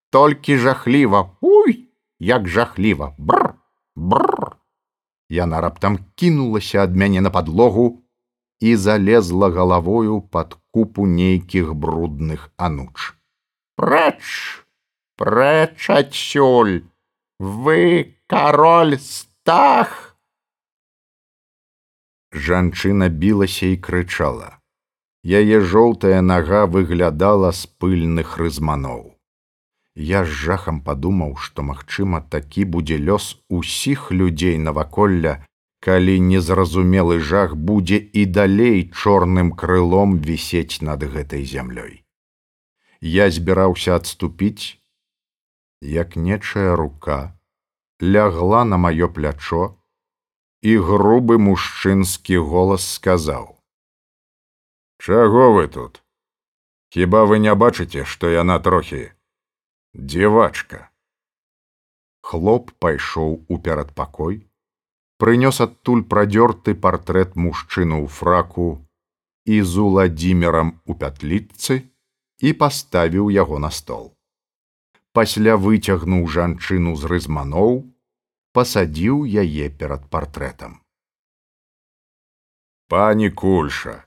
толькі 0.09 0.55
жахліва, 0.57 1.35
уй, 1.41 1.89
як 2.19 2.47
жахліва, 2.47 3.15
бр! 3.17 3.53
Бррр! 3.95 4.55
Яна 5.29 5.59
раптам 5.61 5.97
кінулася 6.15 6.83
ад 6.83 6.95
мяне 6.95 7.21
на 7.21 7.29
падлогу 7.29 8.03
і 8.59 8.75
залезла 8.75 9.49
галавою 9.49 10.21
пад 10.21 10.55
купу 10.71 11.07
нейкіх 11.07 11.73
брудных 11.75 12.47
ануч. 12.55 13.11
Прэч, 13.75 14.23
прэч 15.19 15.89
адсюль, 15.89 16.87
вы 17.39 18.15
кароль 18.31 18.95
стах. 18.95 20.15
Жанчына 22.31 23.11
білася 23.11 23.75
і 23.75 23.77
крычала. 23.77 24.60
Яе 25.23 25.61
жоўтая 25.61 26.21
нага 26.21 26.65
выглядала 26.65 27.51
з 27.51 27.69
пыльных 27.79 28.37
рызманоў. 28.37 29.13
Я 29.95 30.25
з 30.25 30.33
жахам 30.33 30.81
падумаў, 30.81 31.35
што, 31.37 31.61
магчыма, 31.61 32.21
такі 32.21 32.65
будзе 32.65 32.97
лёс 32.97 33.37
усіх 33.49 34.11
людзей 34.11 34.57
наваколля, 34.57 35.45
калі 35.79 36.19
незразумелы 36.19 37.19
жах 37.19 37.55
будзе 37.55 37.97
і 37.97 38.25
далей 38.25 38.89
чорным 38.89 39.51
крылом 39.51 40.17
вісець 40.17 40.81
над 40.81 41.03
гэтай 41.03 41.45
зямлёй. 41.45 42.01
Я 43.01 43.29
збіраўся 43.29 43.95
адступіць, 43.95 44.77
як 45.81 46.15
нечая 46.15 46.75
рука 46.75 47.37
лягла 48.01 48.65
на 48.65 48.77
маё 48.77 49.09
плячо, 49.09 49.77
і 50.61 50.77
грубы 50.77 51.37
мужчынскі 51.37 52.37
голас 52.37 52.85
сказаў: 52.85 53.57
«Чаго 55.01 55.51
вы 55.53 55.67
тут? 55.67 56.03
Хіба 56.93 57.25
вы 57.25 57.39
не 57.41 57.53
бачыце, 57.55 58.03
што 58.05 58.29
яна 58.29 58.59
трохі, 58.59 59.09
Дзевачка. 59.97 60.91
Хлоп 62.21 62.69
пайшоў 62.77 63.31
у 63.49 63.57
перадпакой, 63.57 64.37
прынёс 65.17 65.57
адтуль 65.65 66.03
прадзёрты 66.11 66.75
партрэт 66.83 67.33
мужчыну 67.33 67.97
ў 68.05 68.13
фраку 68.17 68.67
і 69.49 69.57
з 69.71 69.81
уладзімерам 69.85 70.69
у 70.85 70.97
пятліцы 71.01 71.79
і 72.45 72.53
паставіў 72.61 73.33
яго 73.33 73.57
на 73.57 73.73
стол. 73.73 74.13
Пасля 75.17 75.57
выцягнуў 75.57 76.29
жанчыну 76.37 76.93
з 76.93 77.09
рызманоў, 77.15 77.81
пасадзіў 78.53 79.25
яе 79.25 79.73
перад 79.81 80.05
партрэтам. 80.13 80.77
Пані 82.85 83.33
кульша, 83.33 83.97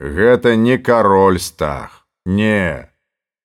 гэта 0.00 0.56
не 0.56 0.78
кароль 0.78 1.40
стах, 1.40 2.06
не, 2.24 2.90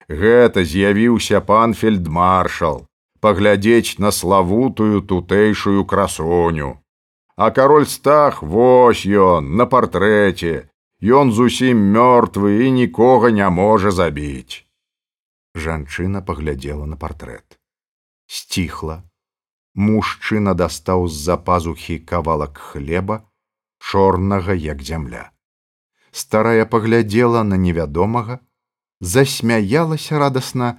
гэта 0.08 0.64
з'явіўся 0.64 1.42
пан 1.42 1.74
фельдмаршал 1.74 2.88
паглядзець 3.22 4.00
на 4.00 4.12
славутую 4.12 5.02
тутэйшую 5.02 5.86
красоню. 5.86 6.82
А 7.38 7.52
кароль 7.52 7.88
стах 7.88 8.42
вось 8.44 9.06
ён 9.06 9.56
на 9.56 9.66
партрэце. 9.66 10.68
Ён 11.02 11.32
зусім 11.34 11.78
мёртвы 11.94 12.66
і 12.66 12.72
нікога 12.72 13.32
не 13.32 13.48
можа 13.50 13.90
забіць. 13.90 14.66
Жанчына 15.56 16.22
паглядзела 16.22 16.86
на 16.86 16.98
партрэт. 16.98 17.58
Сціхла. 18.28 19.02
Мужчына 19.74 20.54
дастаў 20.54 21.08
з-за 21.08 21.38
пазухі 21.38 21.98
кавалак 22.00 22.58
хлеба 22.58 23.24
чорнага 23.80 24.54
як 24.54 24.84
зямля 24.84 25.32
старая 26.12 26.66
паглядзела 26.66 27.44
на 27.44 27.56
невядомага 27.56 28.40
засмяялася 29.00 30.20
радасна 30.20 30.78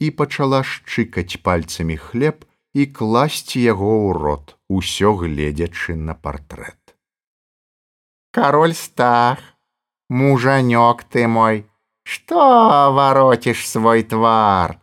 і 0.00 0.10
пачала 0.10 0.62
шчыкаць 0.62 1.40
пальцамі 1.46 1.96
хлеб 1.96 2.44
і 2.74 2.86
класці 2.86 3.62
яго 3.62 3.90
ў 4.06 4.08
рот, 4.18 4.56
усё 4.68 5.14
гледзячы 5.22 5.96
на 5.96 6.14
партрэт. 6.14 6.94
Кароль 8.30 8.74
стах, 8.74 9.40
мужанёк 10.08 11.02
ты 11.10 11.26
мой, 11.26 11.66
што 12.04 12.92
вароціш 12.94 13.66
свой 13.66 14.02
твар. 14.02 14.78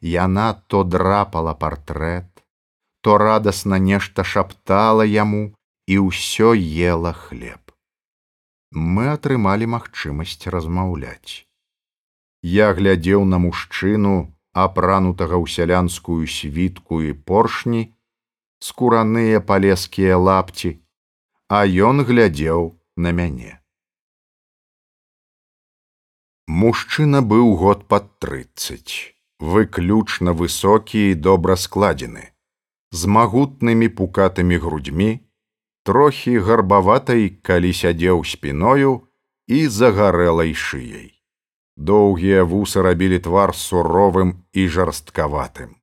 Яна 0.00 0.52
то 0.66 0.84
драпала 0.84 1.54
партрэт, 1.54 2.28
то 3.00 3.16
радасна 3.18 3.78
нешта 3.78 4.24
шаптала 4.24 5.06
яму 5.06 5.54
і 5.86 5.98
ўсё 6.10 6.52
ела 6.52 7.12
хлеб. 7.12 7.61
Мы 8.72 9.08
атрымалі 9.12 9.66
магчымасць 9.68 10.48
размаўляць. 10.48 11.44
Я 12.42 12.72
глядзеў 12.72 13.24
на 13.28 13.38
мужчыну, 13.38 14.32
апранутага 14.52 15.36
ў 15.36 15.46
сялянскую 15.46 16.24
світку 16.26 17.02
і 17.04 17.12
поршні, 17.12 17.92
скураныя 18.58 19.40
палескія 19.40 20.16
лапці, 20.16 20.80
а 21.48 21.64
ён 21.68 22.00
глядзеў 22.08 22.80
на 22.96 23.12
мяне. 23.12 23.60
Мужчына 26.48 27.20
быў 27.20 27.52
год 27.60 27.84
пад 27.88 28.08
трыццаць, 28.24 29.14
выключна 29.38 30.32
высокі 30.32 31.12
і 31.12 31.14
добра 31.14 31.56
складзены, 31.56 32.32
з 32.90 33.04
магутнымі 33.04 33.88
пукатымі 34.00 34.56
грудьмі, 34.64 35.10
трохі 35.82 36.38
гарбаватай, 36.38 37.28
калі 37.42 37.72
сядзеў 37.72 38.24
спіною 38.24 39.08
і 39.46 39.66
загарэлай 39.68 40.54
шыяй. 40.54 41.18
Доўгія 41.76 42.44
вусы 42.44 42.82
рабілі 42.82 43.18
твар 43.18 43.56
суровым 43.56 44.44
і 44.52 44.68
жарсткаватым. 44.68 45.76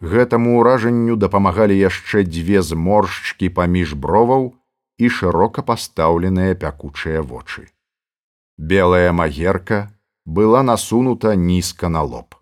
Гэтаму 0.00 0.60
ўражанню 0.60 1.16
дапамагалі 1.16 1.76
яшчэ 1.76 2.24
дзве 2.28 2.60
зморшчкі 2.60 3.48
паміж 3.48 3.94
броваў 3.96 4.52
і 4.98 5.08
шырока 5.08 5.62
пастаўленыя 5.62 6.56
пякучыя 6.56 7.22
вочы. 7.22 7.68
Белая 8.56 9.12
магерка 9.12 9.92
была 10.24 10.62
насунута 10.62 11.36
нізка 11.36 11.88
на 11.88 12.02
лоб. 12.02 12.34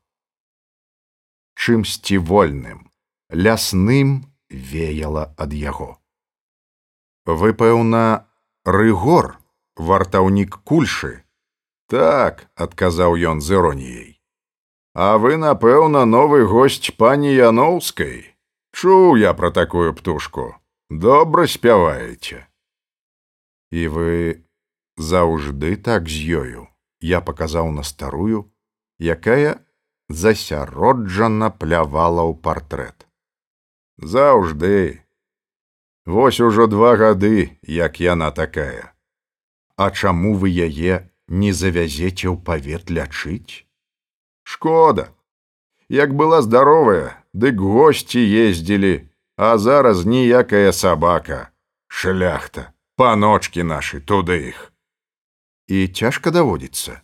Чымсьці 1.54 2.18
вольным, 2.18 2.90
лясным 3.30 4.34
веяла 4.50 5.34
ад 5.38 5.52
яго. 5.52 6.03
Вы, 7.26 7.54
пэўна, 7.54 8.28
рыгор, 8.64 9.38
вартаўнік 9.76 10.60
кульшы, 10.64 11.24
так 11.88 12.46
адказаў 12.54 13.16
ён 13.16 13.40
з 13.40 13.56
іроніяй. 13.58 14.10
А 14.94 15.18
вы 15.18 15.37
напэўна 15.37 16.04
новы 16.04 16.44
госць 16.46 16.94
пані 16.96 17.34
яноўскай. 17.34 18.37
Чуў 18.74 19.16
я 19.16 19.34
пра 19.34 19.50
такую 19.50 19.94
птушку. 19.94 20.54
Добра 20.90 21.46
спяваеце. 21.46 22.46
І 23.70 23.88
вы 23.88 24.44
заўжды 24.96 25.76
так 25.76 26.08
з 26.08 26.42
ёю? 26.42 26.68
Я 27.00 27.20
паказаў 27.20 27.72
на 27.74 27.82
старую 27.82 28.50
якая 28.98 29.60
засяроджана 30.08 31.50
плявала 31.50 32.22
ў 32.22 32.34
партрэт. 32.40 33.06
Заўжды 33.98 35.03
вось 36.06 36.40
ужо 36.40 36.66
два 36.66 36.96
гады 36.96 37.58
як 37.62 38.00
яна 38.00 38.30
такая. 38.30 38.92
А 39.76 39.90
чаму 39.90 40.34
вы 40.34 40.50
яе 40.50 41.10
не 41.28 41.52
завязеце 41.52 42.28
ў 42.28 42.36
павет 42.44 42.90
лячыць? 42.90 43.66
Шкода. 44.44 45.10
Як 45.88 46.14
была 46.14 46.42
здаровая 46.42 47.24
дык 47.32 47.56
госці 47.56 48.20
ездзілі 48.20 49.08
а 49.36 49.58
зараз 49.58 50.06
ніякая 50.06 50.72
сабака. 50.72 51.50
Шляхта 51.88 52.72
паночки 52.96 53.62
нашы 53.62 54.00
туды 54.00 54.50
іх. 54.50 54.72
І 55.66 55.88
цяжка 55.88 56.30
даводзіцца? 56.30 57.00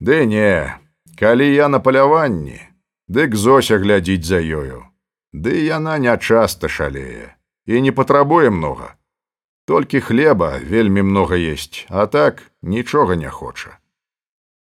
Ды 0.00 0.26
не 0.26 0.74
калі 1.18 1.46
я 1.46 1.68
на 1.68 1.78
паляванні 1.78 2.58
дык 3.08 3.34
зося 3.36 3.78
глядзіць 3.78 4.26
за 4.26 4.40
ёю. 4.40 4.82
Ды 5.32 5.62
яна 5.66 5.98
нячаста 5.98 6.68
шалее 6.68 7.36
і 7.66 7.80
не 7.80 7.92
патрабуе 7.92 8.50
многа. 8.50 8.96
Толькі 9.64 10.00
хлеба 10.00 10.58
вельмі 10.58 11.02
многа 11.02 11.36
есть 11.36 11.86
а 11.88 12.06
так 12.06 12.42
нічога 12.62 13.16
не 13.16 13.30
хоча. 13.30 13.78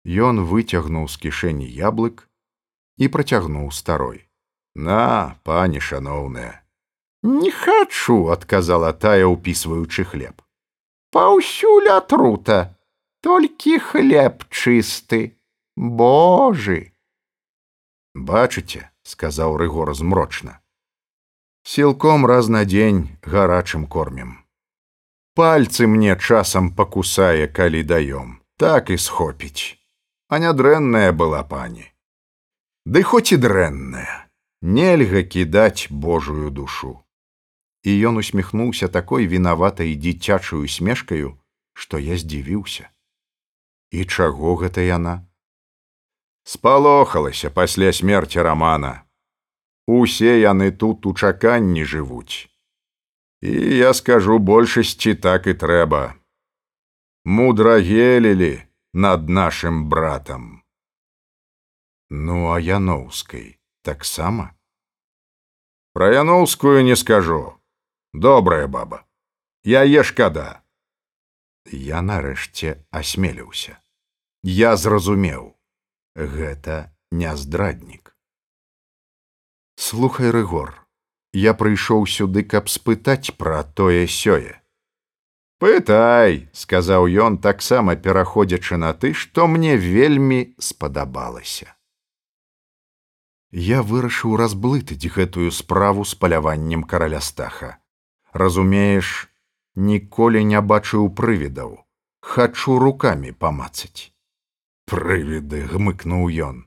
Ён 0.05 0.45
выцягнуў 0.45 1.09
з 1.09 1.17
кішэні 1.17 1.67
яблык 1.67 2.29
і 2.97 3.07
працягнуў 3.07 3.71
старой. 3.71 4.29
На 4.75 5.35
пані 5.43 5.79
шаноўная 5.79 6.61
не 7.25 7.51
хачу 7.51 8.29
адказала 8.29 8.93
тая 8.93 9.25
ўпісваючы 9.25 10.05
хлеб. 10.05 10.45
Паўсюль 11.11 11.89
атрута 11.89 12.77
толькі 13.25 13.79
хлеб 13.79 14.45
чысты 14.53 15.35
божы 15.75 16.93
бачыце 18.13 18.85
сказаў 19.03 19.57
рыгор 19.57 19.91
змрочна 19.97 20.61
сілком 21.65 22.25
раз 22.25 22.47
на 22.47 22.63
дзень 22.65 23.17
гарачым 23.25 23.87
кормім. 23.87 24.37
Пальцы 25.35 25.87
мне 25.87 26.15
часам 26.15 26.71
пакусае 26.71 27.47
калі 27.47 27.83
даём. 27.83 28.39
Так 28.57 28.89
і 28.89 28.97
схопіць. 28.97 29.75
А 30.29 30.39
не 30.39 30.53
дрэнная 30.53 31.11
была 31.11 31.43
пані. 31.43 31.91
Ды 32.85 33.03
хоць 33.03 33.35
і 33.35 33.37
дрэнная. 33.37 34.29
Нельга 34.61 35.23
кідаць 35.23 35.91
божую 35.91 36.49
душу. 36.49 37.03
І 37.83 37.91
ён 38.07 38.23
усміхнуўся 38.23 38.87
такой 38.87 39.27
вінаватай 39.27 39.95
дзіцячую 39.95 40.67
смешкаю 40.67 41.35
што 41.75 41.99
я 41.99 42.17
здзівіўся. 42.17 42.89
І 43.91 44.05
чаго 44.05 44.55
гэта 44.55 44.81
яна? 44.81 45.27
Спалохалася 46.47 47.51
пасля 47.51 47.91
смерти 47.93 48.39
рамана 48.39 49.04
усе 49.87 50.39
яны 50.41 50.71
тут 50.71 51.05
у 51.05 51.13
чаканні 51.13 51.85
жывуць. 51.85 52.49
І 53.41 53.77
я 53.77 53.93
скажу 53.93 54.39
большасці 54.39 55.15
так 55.15 55.47
і 55.47 55.53
трэба. 55.53 56.15
Мудра 57.25 57.79
гелілі 57.79 58.61
над 58.93 59.29
нашим 59.29 59.89
братом 59.89 60.65
ну 62.09 62.51
а 62.51 62.59
яноўскай 62.59 63.59
таксама? 63.81 64.55
Про 65.93 66.13
яноўскую 66.13 66.83
не 66.83 66.95
скажу. 66.95 67.53
Добрая 68.13 68.67
баба. 68.67 69.05
Яе 69.63 70.03
шкада. 70.03 70.63
Я 71.65 72.01
нарэшце 72.01 72.85
асмеліўся. 72.91 73.79
Я 74.43 74.75
зразумеў. 74.77 75.55
Гэта 76.15 76.95
не 77.11 77.35
здраднік 77.35 78.14
слухай 79.75 80.31
рыгор 80.31 80.85
я 81.35 81.53
прыйшоў 81.53 82.07
сюды, 82.07 82.43
каб 82.43 82.71
спытаць 82.71 83.35
пра 83.35 83.63
тое 83.63 84.07
сёе. 84.07 84.55
Пытай, 85.59 86.47
сказаў 86.51 87.07
ён 87.27 87.37
таксама 87.43 87.95
пераходзячы 87.95 88.77
на 88.77 88.93
ты, 88.93 89.13
што 89.13 89.47
мне 89.47 89.75
вельмі 89.75 90.55
спадабалася. 90.59 91.75
Я 93.51 93.83
вырашыў 93.83 94.35
разблытыць 94.35 95.11
гэтую 95.15 95.51
справу 95.51 96.03
з 96.03 96.15
паляваннем 96.15 96.83
караля 96.83 97.21
стаха. 97.21 97.77
Разумееш, 98.31 99.27
ніколі 99.75 100.43
не 100.43 100.59
бачыў 100.59 101.07
прывідаў, 101.19 101.79
хачу 102.19 102.79
рукамі 102.79 103.31
памацаць. 103.31 104.11
Прывіды 104.91 105.63
гмыкнуў 105.71 106.27
ён. 106.47 106.63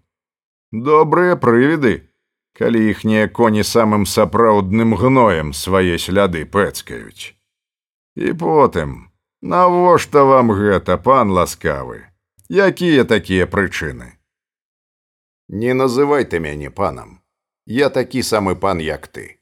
Добрыя 0.72 1.36
прывіды, 1.36 2.07
калі 2.58 2.90
іхнія 2.90 3.28
коні 3.28 3.62
самым 3.62 4.02
сапраўдным 4.02 4.98
гноем 4.98 5.54
свае 5.54 5.94
сляды 6.02 6.42
пэцкаюць. 6.42 7.38
І 8.18 8.34
потым, 8.34 9.14
навошта 9.40 10.26
вам 10.26 10.50
гэта, 10.50 10.98
пан 10.98 11.30
ласкавы, 11.30 12.02
якія 12.50 13.06
такія 13.06 13.46
прычыны? 13.46 14.18
Не 15.48 15.72
называй 15.72 16.26
ты 16.26 16.42
мяне 16.42 16.70
панам, 16.70 17.22
я 17.64 17.90
такі 17.94 18.26
самы 18.26 18.56
пан, 18.56 18.82
як 18.82 19.06
ты. 19.06 19.38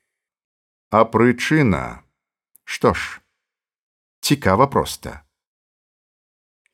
А 0.92 1.08
прычына, 1.08 2.04
што 2.64 2.92
ж, 2.92 3.20
цікава 4.20 4.66
проста. 4.66 5.24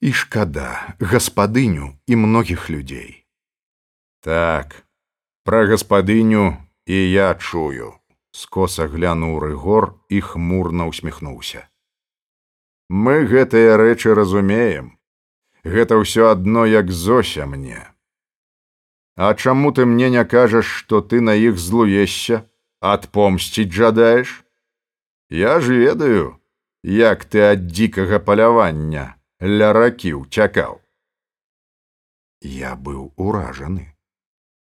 І 0.03 0.11
шкада 0.13 0.97
гаспадыню 0.99 1.95
і 2.07 2.17
многіх 2.17 2.67
людзей. 2.71 3.23
Так, 4.21 4.83
Пра 5.45 5.67
гаспадыню 5.67 6.55
і 6.87 6.99
я 7.11 7.35
чую, 7.35 7.99
скоса 8.31 8.87
глянуў 8.87 9.41
рыгор 9.43 9.99
і 10.07 10.21
хмурна 10.23 10.87
усміхнуўся. 10.87 11.67
Мы 12.89 13.27
гэтыя 13.27 13.75
рэчы 13.81 14.15
разумеем. 14.15 14.95
Гэта 15.67 15.99
ўсё 15.99 16.31
адно 16.31 16.63
як 16.67 16.95
зося 16.95 17.47
мне. 17.47 17.83
А 19.17 19.35
чаму 19.35 19.73
ты 19.73 19.87
мне 19.87 20.11
не 20.11 20.25
кажаш, 20.25 20.67
што 20.67 21.03
ты 21.03 21.21
на 21.21 21.35
іх 21.35 21.59
злуешся, 21.59 22.47
адпомсціць 22.81 23.75
жадаеш? 23.75 24.45
Я 25.29 25.59
ж 25.59 25.75
ведаю, 25.75 26.39
як 26.83 27.25
ты 27.27 27.43
ад 27.51 27.67
дзікага 27.67 28.23
палявання 28.23 29.19
ля 29.43 29.73
ракі 29.75 30.15
ўцякаў. 30.23 30.79
Я 32.43 32.75
быў 32.79 33.11
уражаны 33.19 33.92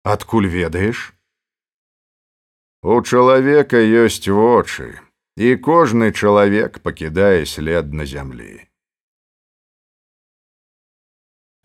адкуль 0.03 0.47
ведаеш? 0.47 1.13
У 2.81 3.01
чалавека 3.03 3.75
ёсць 3.75 4.23
вочы 4.31 4.95
і 5.35 5.55
кожны 5.59 6.11
чалавек 6.15 6.79
пакідае 6.79 7.45
след 7.45 7.91
на 7.93 8.05
зямлі. 8.07 8.63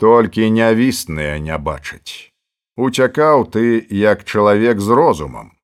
Толькі 0.02 0.50
нявісныя 0.50 1.38
не 1.38 1.54
бачаць. 1.58 2.34
Уцякаў 2.76 3.46
ты 3.54 3.78
як 3.88 4.24
чалавек 4.26 4.80
з 4.82 4.90
розумам. 4.90 5.54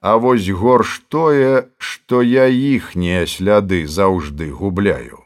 А 0.00 0.18
вось 0.18 0.50
горш 0.50 0.98
тое 1.08 1.70
што 1.78 2.20
я 2.26 2.50
іхнія 2.50 3.30
сляды 3.30 3.86
заўжды 3.86 4.50
губляю. 4.50 5.22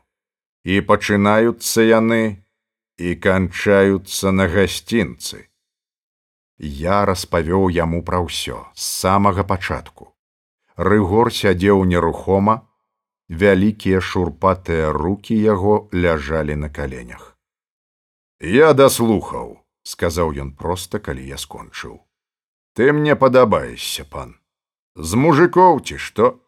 І 0.69 0.85
пачынаюцца 0.85 1.89
яны 1.89 2.45
і 3.01 3.17
канчаюцца 3.17 4.31
на 4.33 4.45
гасцінцы. 4.53 5.48
Я 6.59 7.05
распавёў 7.07 7.71
яму 7.71 8.03
пра 8.03 8.19
ўсё 8.19 8.67
з 8.75 8.83
самага 8.83 9.45
пачатку. 9.47 10.15
Рыгор 10.77 11.31
сядзеў 11.31 11.85
нерухома, 11.85 12.67
вялікія 13.29 14.01
шурпатыя 14.01 14.91
руки 14.93 15.35
яго 15.35 15.89
ляжалі 15.93 16.57
на 16.57 16.69
каленях. 16.69 17.39
Я 18.41 18.73
даслухаў, 18.75 19.63
сказаў 19.83 20.35
ён 20.35 20.51
проста, 20.55 20.99
калі 20.99 21.27
я 21.27 21.39
скончыў. 21.39 22.03
Ты 22.75 22.93
мне 22.93 23.15
падабаешся, 23.15 24.05
пан. 24.05 24.35
З 24.95 25.15
мужикоў 25.15 25.81
ці 25.83 25.99
што? 25.99 26.39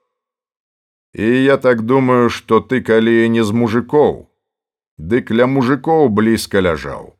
І 1.14 1.26
я 1.42 1.56
так 1.56 1.82
думаю, 1.82 2.30
што 2.30 2.60
ты 2.60 2.82
калі 2.82 3.28
не 3.28 3.42
з 3.42 3.50
мужикоў, 3.50 4.26
дык 4.98 5.30
ля 5.30 5.46
мужикоў 5.46 6.08
блізка 6.10 6.62
ляжаў. 6.62 7.14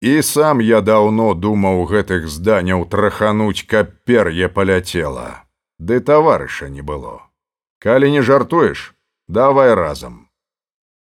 І 0.00 0.22
сам 0.22 0.60
я 0.60 0.80
даўно 0.80 1.32
думаў 1.34 1.86
гэтых 1.88 2.28
зданяў 2.28 2.84
трахануць, 2.84 3.64
каб 3.64 3.96
пер'е 4.04 4.48
паляцела, 4.48 5.48
ды 5.78 6.00
таварыша 6.00 6.68
не 6.68 6.82
было. 6.82 7.20
Калі 7.80 8.10
не 8.10 8.22
жартуеш, 8.22 8.94
давай 9.28 9.74
разам. 9.74 10.28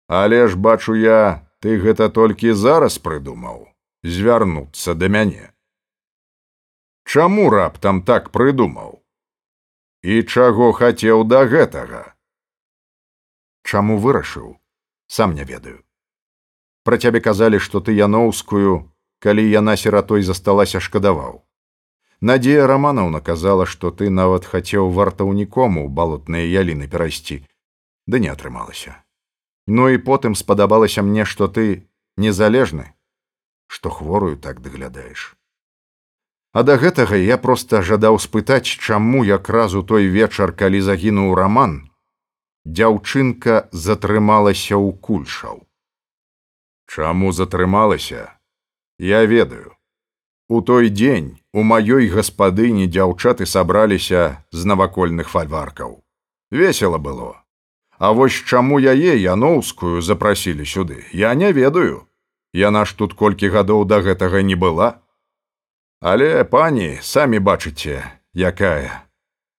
Але 0.08 0.48
ж 0.48 0.56
бачу 0.56 0.94
я, 0.94 1.48
ты 1.60 1.80
гэта 1.80 2.08
толькі 2.08 2.52
зараз 2.52 2.98
прыдумаў 2.98 3.72
звярнуцца 4.02 4.94
да 4.94 5.08
мяне. 5.08 5.52
Чаму 7.04 7.50
раптам 7.50 8.02
так 8.02 8.30
прыдумаў? 8.30 9.00
І 10.02 10.22
чаго 10.22 10.72
хацеў 10.72 11.24
да 11.24 11.46
гэтага? 11.46 12.14
Чаму 13.62 13.98
вырашыў, 13.98 14.58
сам 15.06 15.34
не 15.34 15.44
ведаю. 15.44 15.80
Пра 16.84 16.98
цябе 16.98 17.20
казалі, 17.20 17.58
што 17.62 17.80
ты 17.80 17.94
яноўскую, 17.94 18.90
калі 19.22 19.42
яна 19.46 19.76
сіратой 19.78 20.26
засталася 20.26 20.80
шкадаваў. 20.82 21.42
Надзея 22.20 22.66
раманаўна 22.66 23.20
казала, 23.20 23.66
што 23.66 23.90
ты 23.90 24.10
нават 24.10 24.44
хацеў 24.46 24.90
вартаўніком 24.90 25.78
у 25.78 25.86
балотныя 25.88 26.46
яліны 26.46 26.88
перайсці, 26.90 27.42
ды 28.06 28.20
не 28.22 28.30
атрымалася. 28.34 28.98
Ну 29.66 29.88
і 29.88 29.98
потым 29.98 30.34
спадабалася 30.34 31.02
мне, 31.02 31.24
што 31.24 31.48
ты 31.48 31.86
незалежны, 32.16 32.94
што 33.66 33.90
хворую 33.90 34.36
так 34.36 34.60
даглядаеш. 34.62 35.34
А 36.52 36.62
да 36.62 36.76
гэтага 36.76 37.16
я 37.16 37.38
проста 37.38 37.80
жадаў 37.82 38.18
спытаць, 38.18 38.66
чаму 38.66 39.24
якраз 39.24 39.74
у 39.74 39.82
той 39.82 40.06
вечар, 40.06 40.52
калі 40.52 40.82
загінуў 40.82 41.34
раман, 41.38 41.88
дзяўчынка 42.66 43.68
затрымалася 43.72 44.76
ў 44.76 44.92
кульшаў. 44.98 45.62
Чаму 46.92 47.32
затрымалася? 47.32 48.36
Я 48.98 49.24
ведаю. 49.24 49.76
У 50.48 50.60
той 50.60 50.90
дзень 50.90 51.40
у 51.56 51.64
маёй 51.64 52.12
гаспадыні 52.12 52.84
дзяўчаты 52.84 53.46
сабраліся 53.48 54.44
з 54.52 54.68
навакольных 54.68 55.32
фальваркаў. 55.32 56.04
Весела 56.50 56.98
было. 56.98 57.40
А 57.96 58.12
вось 58.12 58.36
чаму 58.44 58.76
яе 58.76 59.16
яноўскую 59.16 60.02
запрасілі 60.04 60.68
сюды, 60.68 61.00
я 61.16 61.32
не 61.34 61.52
ведаю. 61.56 62.04
Яна 62.52 62.84
ж 62.84 62.92
тут 62.92 63.16
колькі 63.16 63.48
гадоў 63.48 63.88
да 63.88 64.04
гэтага 64.04 64.44
не 64.44 64.56
была. 64.56 65.00
Але 66.04 66.44
пані, 66.44 66.98
самі 67.00 67.40
бачыце, 67.40 68.04
якая. 68.36 69.08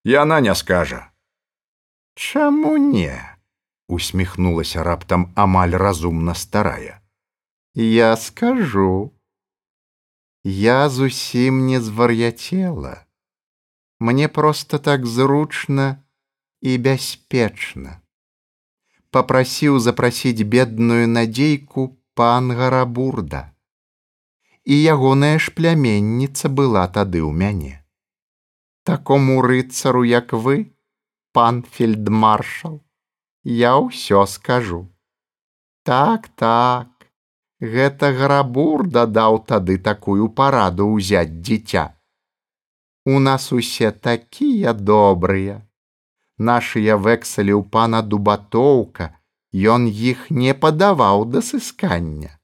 Яна 0.06 0.38
не 0.42 0.54
скажа. 0.54 1.10
Чаму 2.14 2.78
не? 2.78 3.18
усміхнулася 3.88 4.84
раптам 4.84 5.34
амаль 5.34 5.74
разумна 5.74 6.38
старая. 6.38 7.03
Я 7.76 8.16
скажу 8.18 9.12
я 10.44 10.90
зусім 10.90 11.66
не 11.66 11.82
звар'яцела. 11.82 13.06
Мне 14.00 14.28
просто 14.28 14.80
так 14.80 15.06
зручна 15.06 16.04
і 16.62 16.78
бяспечна. 16.78 18.02
Папрасіў 19.10 19.80
запрасіць 19.80 20.44
бедную 20.44 21.08
надзейку 21.08 21.98
пан 22.14 22.52
гарабурда. 22.52 23.52
І 24.66 24.82
ягоная 24.82 25.40
ж 25.40 25.50
пляменніца 25.56 26.54
была 26.54 26.86
тады 26.88 27.26
ў 27.26 27.34
мяне. 27.34 27.82
Такому 28.84 29.42
рыцару, 29.42 30.04
як 30.04 30.34
вы, 30.34 30.76
пан 31.32 31.64
фельдмаршал, 31.64 32.84
я 33.44 33.76
ўсё 33.82 34.26
скажу. 34.30 34.94
Так, 35.84 36.28
так, 36.36 36.93
Гэта 37.64 38.12
грабур 38.12 38.82
дадаў 38.92 39.38
тады 39.48 39.78
такую 39.80 40.28
параду 40.38 40.88
ўзяць 40.94 41.40
дзіця. 41.40 41.84
У 43.06 43.20
нас 43.20 43.54
усе 43.56 43.92
такія 43.92 44.74
добрыя. 44.74 45.62
Нашыя 46.38 46.98
вексалі 47.00 47.54
ў 47.56 47.64
пана 47.76 48.02
дубатоўка, 48.04 49.16
ён 49.56 49.88
іх 49.88 50.28
не 50.30 50.52
падаваў 50.52 51.24
да 51.36 51.40
сыскання. 51.40 52.36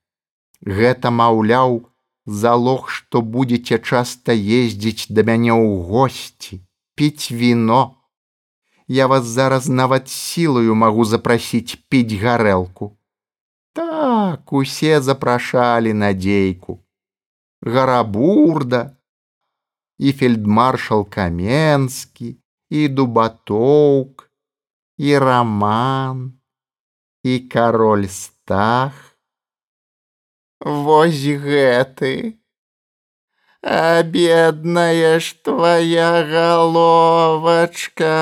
Гэта 0.63 1.12
маўляў, 1.12 1.75
залог, 2.25 2.88
што 2.88 3.19
будзеце 3.19 3.79
часта 3.79 4.32
ездзіць 4.32 5.12
да 5.12 5.27
мяне 5.27 5.51
ў 5.51 5.84
госці, 5.89 6.62
піць 6.95 7.27
віно. 7.32 7.82
Я 8.88 9.12
вас 9.12 9.27
зараз 9.27 9.67
нават 9.67 10.08
сілаю 10.08 10.79
магу 10.79 11.03
запрасіць 11.03 11.75
піць 11.89 12.15
гарэлку. 12.23 12.95
Так 13.79 14.53
усе 14.53 15.01
запрашалі 15.01 15.92
надзейку. 15.92 16.81
Гарабурда, 17.62 18.97
і 19.99 20.12
фельдмаршал 20.12 21.09
Каменскі, 21.09 22.37
і 22.70 22.88
дубатоўк, 22.88 24.31
і 24.99 25.18
раман, 25.18 26.33
і 27.23 27.38
кароль 27.40 28.07
стах. 28.07 29.18
Вось 30.61 31.25
гэты. 31.25 32.38
А 33.62 34.03
бедная 34.03 35.20
ж 35.20 35.44
твоя 35.44 36.25
головачка 36.25 38.14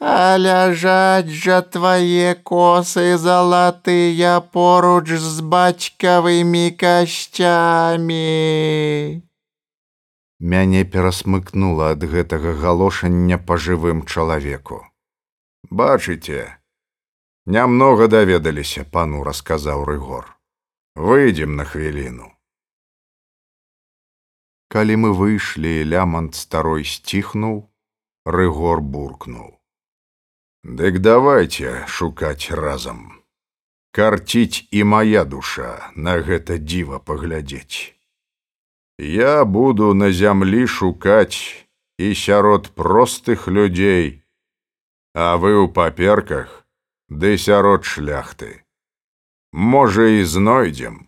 А 0.00 0.36
ляжаць 0.36 1.32
жа 1.32 1.62
твае 1.62 2.34
косы 2.44 3.16
залатыя 3.16 4.40
поруч 4.40 5.08
з 5.16 5.40
бацькавымі 5.40 6.70
касцямі. 6.76 8.20
Мяне 10.38 10.84
перасмыкнула 10.84 11.96
ад 11.96 12.04
гэтага 12.04 12.52
галошання 12.60 13.40
па 13.40 13.56
жывым 13.56 14.04
чалавеку. 14.04 14.84
Бачыце, 15.70 16.60
нямнога 17.46 18.06
даведаліся, 18.06 18.84
пану 18.84 19.24
расказаў 19.24 19.84
рыгор. 19.88 20.36
Выйдзем 20.94 21.56
на 21.56 21.64
хвіліну. 21.64 22.36
Калі 24.68 24.96
мы 24.96 25.12
выйшлі, 25.16 25.84
лямант 25.88 26.34
старой 26.34 26.84
сціхнуў, 26.84 27.64
рыгор 28.24 28.80
буркнуў. 28.80 29.55
Дык 30.66 30.98
давайте 30.98 31.86
шукаць 31.86 32.50
разам. 32.50 33.22
Карціць 33.94 34.66
і 34.74 34.82
моя 34.82 35.22
душа 35.24 35.92
на 35.94 36.18
гэта 36.18 36.58
дзіва 36.58 36.98
паглядзець. 36.98 37.94
Я 38.98 39.44
буду 39.44 39.94
на 39.94 40.10
зямлі 40.10 40.66
шукаць 40.66 41.70
і 42.02 42.08
сярод 42.14 42.74
простых 42.74 43.46
людзей, 43.46 44.26
а 45.14 45.38
вы 45.38 45.54
ў 45.54 45.70
паперках 45.70 46.66
ды 47.06 47.38
сярод 47.38 47.86
шляхты. 47.86 48.66
Можа 49.52 50.10
і 50.18 50.26
знойдзем. 50.26 51.06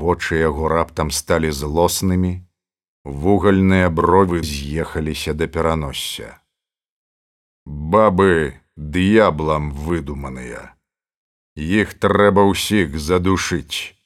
Вочы 0.00 0.40
яго 0.40 0.72
раптам 0.72 1.12
сталі 1.12 1.52
злоснымі, 1.52 2.48
вугальныя 3.04 3.92
бровы 3.92 4.40
з'ехаліся 4.40 5.36
да 5.36 5.52
пераносся 5.52 6.40
бабы 7.66 8.54
д'яблам 8.76 9.72
выдуманыя. 9.74 10.78
Іх 11.56 11.98
трэба 11.98 12.46
ўсіх 12.46 12.94
задушыць, 12.94 13.98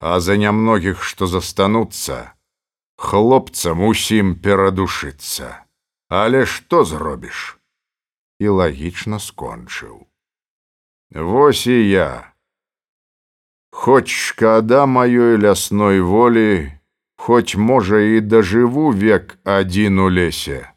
а 0.00 0.18
за 0.20 0.40
нямногіх, 0.40 1.04
што 1.04 1.28
застануцца, 1.28 2.32
хлопцам 2.96 3.84
усім 3.84 4.34
перадушыцца. 4.40 5.60
Але 6.08 6.46
што 6.46 6.84
зробіш? 6.84 7.58
І 8.40 8.48
лагічна 8.48 9.20
скончыў. 9.20 10.08
Вось 11.12 11.66
і 11.66 11.78
я. 11.88 12.32
Хоць 13.72 14.08
шкада 14.08 14.86
маёй 14.86 15.36
лясной 15.36 16.00
волі, 16.00 16.72
хоць 17.16 17.56
можа 17.56 18.00
і 18.00 18.20
дажыву 18.20 18.92
век 18.92 19.36
адзін 19.44 20.00
у 20.00 20.08
лесе 20.08 20.71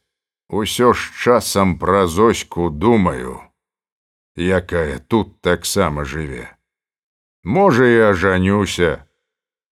Усё 0.49 0.93
ж 0.93 1.11
часам 1.17 1.79
пра 1.79 2.07
зоську 2.07 2.69
думаю, 2.69 3.41
якая 4.35 4.99
тут 4.99 5.41
таксама 5.41 6.05
жыве. 6.05 6.55
Можа, 7.43 7.85
я 7.85 8.13
жанюся, 8.13 9.05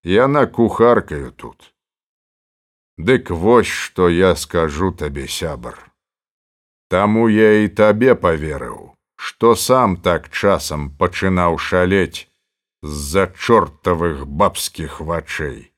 яна 0.03 0.45
кухаркаю 0.47 1.31
тут. 1.31 1.73
Дык 2.97 3.29
вось 3.29 3.67
што 3.67 4.09
я 4.09 4.35
скажу 4.35 4.91
табе 4.91 5.27
сябар. 5.27 5.91
Таму 6.89 7.29
я 7.29 7.65
і 7.65 7.67
табе 7.69 8.13
паверыў, 8.13 8.93
што 9.15 9.55
сам 9.55 9.97
так 9.97 10.29
часам 10.29 10.89
пачынаў 10.97 11.57
шалець 11.57 12.29
з-за 12.83 13.27
чортавых 13.33 14.27
бабскіх 14.27 15.01
вачэй. 15.01 15.73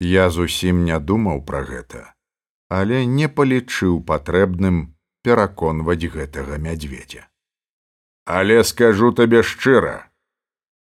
Я 0.00 0.30
зусім 0.30 0.84
не 0.84 0.98
думаў 0.98 1.44
пра 1.46 1.62
гэта, 1.62 2.15
але 2.68 3.06
не 3.06 3.28
палічыў 3.28 4.02
патрэбным 4.02 4.96
пераконваць 5.22 6.10
гэтага 6.16 6.58
мядзведзя. 6.58 7.26
Але 8.26 8.64
скажу 8.64 9.12
табе 9.12 9.42
шчыра, 9.42 10.10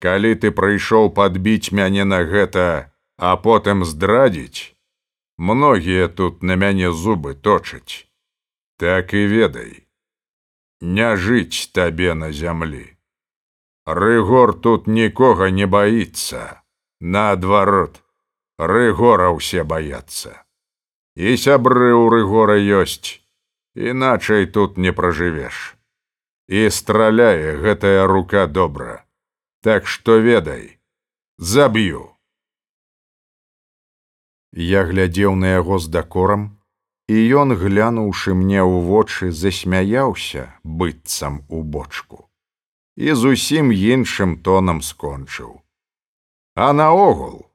калі 0.03 0.35
ты 0.35 0.51
прыйшоў 0.51 1.11
падбіць 1.15 1.71
мяне 1.71 2.05
на 2.05 2.25
гэта, 2.27 2.91
а 3.17 3.37
потым 3.37 3.85
здрадзіць, 3.85 4.75
многія 5.39 6.09
тут 6.09 6.43
на 6.43 6.57
мяне 6.57 6.91
зубы 6.91 7.35
точаць. 7.35 8.07
Так 8.81 9.15
і 9.15 9.27
ведай, 9.31 9.87
не 10.81 11.17
жыць 11.17 11.71
табе 11.77 12.15
на 12.15 12.33
зямлі. 12.33 12.87
Рыгор 13.87 14.55
тут 14.55 14.87
нікога 14.87 15.51
не 15.51 15.67
баіцца, 15.67 16.63
наадварот, 17.01 18.03
рыгора 18.59 19.31
ўсе 19.37 19.65
баяцца. 19.65 20.50
І 21.17 21.35
сябры 21.37 21.91
ў 21.91 22.07
рыгора 22.15 22.57
ёсць, 22.59 23.19
іначай 23.75 24.47
тут 24.47 24.79
не 24.79 24.93
пражывеш. 24.93 25.75
І 26.47 26.71
страляе 26.71 27.59
гэтая 27.59 28.07
рука 28.07 28.47
добра. 28.47 29.05
Так 29.63 29.87
што 29.87 30.17
ведай, 30.19 30.79
заб'ю. 31.37 32.09
Я 34.53 34.83
глядзеў 34.87 35.37
на 35.37 35.59
яго 35.59 35.79
з 35.79 35.91
дакорам, 35.91 36.59
і 37.11 37.19
ён, 37.43 37.55
глянуўшы 37.59 38.35
мне 38.35 38.63
ў 38.63 38.87
вочы, 38.87 39.31
засмяяўся 39.35 40.55
быццам 40.63 41.43
у 41.49 41.63
бочку. 41.63 42.27
І 42.97 43.15
зусім 43.19 43.71
іншым 43.75 44.39
тонам 44.43 44.83
скончыў. 44.83 45.63
А 46.55 46.73
наогул, 46.73 47.47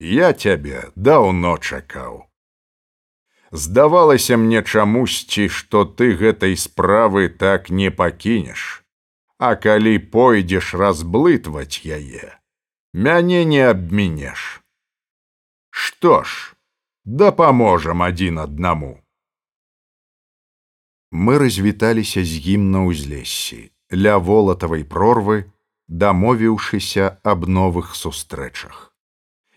я 0.00 0.32
цябе 0.32 0.88
даўно 0.96 1.56
чакаў. 1.58 2.29
Здавалася 3.52 4.36
мне 4.36 4.62
чамусьці, 4.62 5.48
што 5.48 5.84
ты 5.84 6.14
гэтай 6.14 6.56
справы 6.56 7.28
так 7.28 7.70
не 7.70 7.90
пакінеш, 7.90 8.84
А 9.40 9.56
калі 9.56 9.98
пойдзеш 10.12 10.74
разблытваць 10.74 11.80
яе, 11.84 12.36
мяне 12.92 13.44
не 13.44 13.62
абмінеш. 13.64 14.60
Што 15.70 16.22
ж, 16.22 16.52
дапаможам 17.04 18.04
адзін 18.04 18.44
аднаму. 18.44 19.00
Мы 21.10 21.38
развіталіся 21.40 22.20
з 22.20 22.44
ім 22.54 22.68
на 22.70 22.84
ўзлессі, 22.84 23.72
ля 23.90 24.20
волатавай 24.20 24.84
прорвы, 24.84 25.48
дамовіўшыся 25.88 27.18
аб 27.24 27.48
новых 27.48 27.96
сустрэчах 27.96 28.90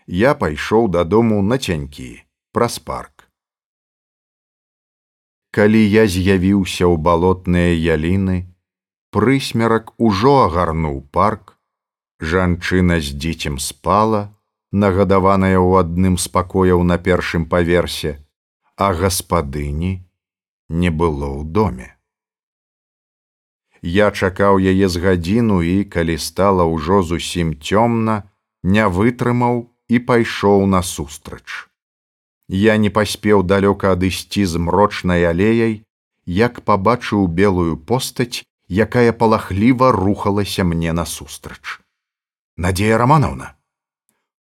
я 0.06 0.34
пайшоў 0.34 0.88
дадому 0.88 1.40
на 1.42 1.58
цянькі 1.58 2.22
праз 2.52 2.78
парк. 2.78 3.13
Калі 5.54 5.80
я 5.86 6.02
з'явіўся 6.10 6.82
ў 6.82 6.98
балотныя 6.98 7.74
яліны, 7.78 8.38
прысмерак 9.14 9.92
ужо 10.02 10.32
агарнуў 10.46 10.96
парк, 11.14 11.52
жанчына 12.30 12.96
з 12.98 13.14
дзіцем 13.24 13.60
спала, 13.62 14.22
нагадаваная 14.84 15.54
ў 15.54 15.86
адным 15.86 16.16
з 16.18 16.32
пакояў 16.36 16.82
на 16.90 16.96
першым 16.98 17.44
паверсе, 17.52 18.18
а 18.74 18.90
гаспадыні 18.98 19.92
не 20.82 20.90
было 20.90 21.28
ў 21.30 21.46
доме. 21.58 21.94
Я 23.82 24.10
чакаў 24.10 24.58
яе 24.58 24.88
з 24.88 25.04
гадзіну 25.04 25.60
і, 25.62 25.76
калі 25.84 26.18
стала 26.18 26.66
ўжо 26.66 26.98
зусім 27.12 27.54
цёмна, 27.62 28.16
не 28.64 28.88
вытрымаў 28.98 29.62
і 29.86 30.02
пайшоў 30.10 30.66
насустрач. 30.74 31.70
Я 32.48 32.76
не 32.76 32.90
паспеў 32.90 33.42
далёка 33.42 33.92
адысці 33.96 34.44
з 34.44 34.60
мрочнай 34.60 35.24
алеяй, 35.24 35.84
як 36.26 36.60
пабачыў 36.60 37.26
белую 37.26 37.76
постаць, 37.76 38.44
якая 38.68 39.12
палахліва 39.12 39.92
рухалася 39.92 40.64
мне 40.64 40.92
насустрач. 40.92 41.80
Надзея 42.56 42.98
романовна? 42.98 43.56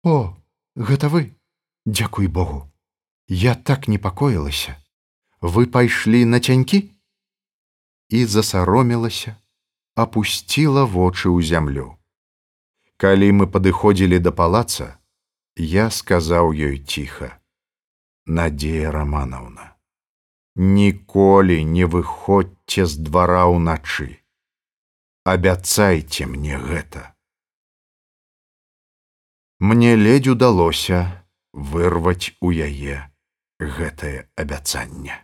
О 0.04 0.38
гэта 0.76 1.10
вы. 1.10 1.34
Дзякуй 1.86 2.28
богу. 2.28 2.70
Я 3.28 3.56
так 3.56 3.88
непакоілася. 3.88 4.78
Вы 5.42 5.66
пайшлі 5.66 6.26
на 6.26 6.40
цянькі? 6.40 6.90
І 8.10 8.26
засаромілася 8.26 9.36
опусціла 9.96 10.86
вочы 10.86 11.34
ў 11.34 11.42
зямлю. 11.42 11.98
Калі 12.98 13.32
мы 13.42 13.46
падыходзілі 13.50 14.22
да 14.22 14.32
палаца 14.32 15.02
я 15.58 15.90
сказаў 15.90 16.54
ёй 16.54 16.78
ціха 16.86 17.42
надзея 18.28 18.92
романовна. 18.92 19.74
Ніколі 20.56 21.64
не 21.66 21.86
выходзьце 21.86 22.86
з 22.86 23.04
двара 23.10 23.50
ўначы 23.50 24.22
абяцайце 25.28 26.26
мне 26.26 26.56
гэта 26.58 27.02
мне 29.60 29.96
ледзь 30.00 30.30
удалося 30.32 31.00
вырваць 31.52 32.32
у 32.40 32.52
яе 32.68 32.96
гэтае 33.60 34.32
абяцанне 34.44 35.18